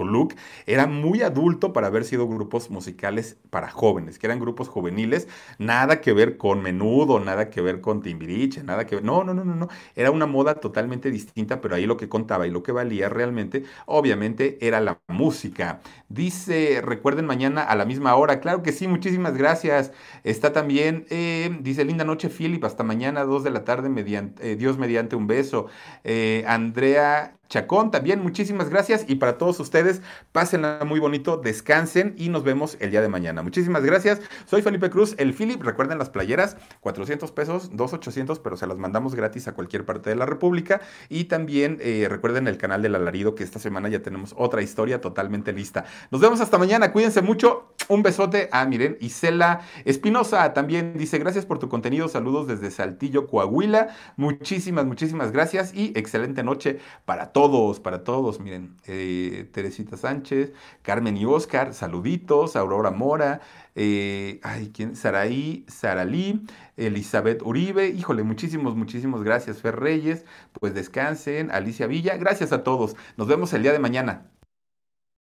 look 0.00 0.34
era 0.64 0.86
muy 0.86 1.20
adulto 1.20 1.74
para 1.74 1.88
haber 1.88 2.04
sido 2.04 2.26
grupos 2.26 2.70
musicales 2.70 3.36
para 3.50 3.70
jóvenes, 3.70 4.18
que 4.18 4.26
eran 4.26 4.40
grupos 4.40 4.70
juveniles, 4.70 5.28
nada 5.58 6.00
que 6.00 6.14
ver 6.14 6.38
con 6.38 6.62
menudo, 6.62 7.20
nada 7.20 7.50
que 7.50 7.60
ver 7.60 7.82
con 7.82 8.00
timbiriche, 8.00 8.64
nada 8.64 8.86
que 8.86 8.96
ver, 8.96 9.04
no, 9.04 9.22
no, 9.22 9.34
no, 9.34 9.44
no, 9.44 9.54
no, 9.54 9.68
era 9.94 10.10
una 10.10 10.24
moda 10.24 10.54
totalmente 10.54 11.10
distinta, 11.10 11.60
pero 11.60 11.74
ahí 11.74 11.84
lo 11.84 11.98
que 11.98 12.08
contaba 12.08 12.46
y 12.46 12.50
lo 12.50 12.62
que 12.62 12.72
valía 12.72 13.10
realmente, 13.10 13.64
obviamente, 13.84 14.56
era 14.66 14.80
la 14.80 14.98
música. 15.08 15.80
Dice, 16.08 16.80
recuerden 16.82 17.26
mañana 17.26 17.64
a 17.64 17.76
la 17.76 17.84
misma 17.84 18.14
hora, 18.16 18.40
claro 18.40 18.62
que 18.62 18.72
sí, 18.72 18.88
muchísimas 18.88 19.36
gracias. 19.36 19.92
Está 20.24 20.54
también, 20.54 21.04
eh, 21.10 21.54
dice, 21.60 21.84
linda 21.84 22.04
noche, 22.04 22.30
Philip, 22.30 22.64
hasta 22.64 22.82
mañana, 22.82 23.24
dos 23.24 23.44
de 23.44 23.50
la 23.50 23.64
tarde, 23.64 23.90
mediante, 23.90 24.52
eh, 24.52 24.56
Dios 24.56 24.78
mediante 24.78 25.16
un 25.16 25.26
beso. 25.26 25.66
Eh, 26.04 26.44
Andrea 26.46 27.32
Chacón 27.52 27.90
también, 27.90 28.22
muchísimas 28.22 28.70
gracias. 28.70 29.04
Y 29.08 29.16
para 29.16 29.36
todos 29.36 29.60
ustedes, 29.60 30.00
pásenla 30.32 30.80
muy 30.86 31.00
bonito, 31.00 31.36
descansen 31.36 32.14
y 32.16 32.30
nos 32.30 32.44
vemos 32.44 32.78
el 32.80 32.90
día 32.90 33.02
de 33.02 33.10
mañana. 33.10 33.42
Muchísimas 33.42 33.84
gracias. 33.84 34.22
Soy 34.46 34.62
Felipe 34.62 34.88
Cruz, 34.88 35.14
el 35.18 35.34
Philip. 35.34 35.62
Recuerden 35.62 35.98
las 35.98 36.08
playeras, 36.08 36.56
400 36.80 37.30
pesos, 37.32 37.68
2,800, 37.74 38.38
pero 38.38 38.56
se 38.56 38.66
las 38.66 38.78
mandamos 38.78 39.14
gratis 39.14 39.48
a 39.48 39.52
cualquier 39.52 39.84
parte 39.84 40.08
de 40.08 40.16
la 40.16 40.24
República. 40.24 40.80
Y 41.10 41.24
también 41.24 41.76
eh, 41.82 42.06
recuerden 42.08 42.48
el 42.48 42.56
canal 42.56 42.80
del 42.80 42.94
alarido, 42.94 43.34
que 43.34 43.44
esta 43.44 43.58
semana 43.58 43.90
ya 43.90 44.00
tenemos 44.00 44.34
otra 44.38 44.62
historia 44.62 45.02
totalmente 45.02 45.52
lista. 45.52 45.84
Nos 46.10 46.22
vemos 46.22 46.40
hasta 46.40 46.56
mañana, 46.56 46.90
cuídense 46.90 47.20
mucho. 47.20 47.74
Un 47.88 48.02
besote. 48.02 48.48
Ah, 48.50 48.64
miren, 48.64 48.96
Isela 49.00 49.60
Espinosa 49.84 50.54
también 50.54 50.96
dice, 50.96 51.18
gracias 51.18 51.44
por 51.44 51.58
tu 51.58 51.68
contenido. 51.68 52.08
Saludos 52.08 52.46
desde 52.46 52.70
Saltillo, 52.70 53.26
Coahuila. 53.26 53.88
Muchísimas, 54.16 54.86
muchísimas 54.86 55.32
gracias 55.32 55.74
y 55.74 55.92
excelente 55.94 56.42
noche 56.42 56.78
para 57.04 57.32
todos, 57.42 57.80
para 57.80 58.04
todos. 58.04 58.38
Miren, 58.38 58.76
eh, 58.86 59.48
Teresita 59.52 59.96
Sánchez, 59.96 60.52
Carmen 60.82 61.16
y 61.16 61.24
Oscar, 61.24 61.74
saluditos, 61.74 62.54
Aurora 62.54 62.92
Mora, 62.92 63.40
eh, 63.74 64.38
ay, 64.44 64.70
¿quién? 64.72 64.94
Saraí, 64.94 65.64
Saralí, 65.66 66.46
Elizabeth 66.76 67.42
Uribe, 67.42 67.88
híjole, 67.88 68.22
muchísimos, 68.22 68.76
muchísimos 68.76 69.24
gracias, 69.24 69.60
Fer 69.60 69.80
Reyes, 69.80 70.24
pues 70.60 70.72
descansen, 70.72 71.50
Alicia 71.50 71.88
Villa, 71.88 72.16
gracias 72.16 72.52
a 72.52 72.62
todos. 72.62 72.94
Nos 73.16 73.26
vemos 73.26 73.52
el 73.54 73.62
día 73.62 73.72
de 73.72 73.80
mañana. 73.80 74.30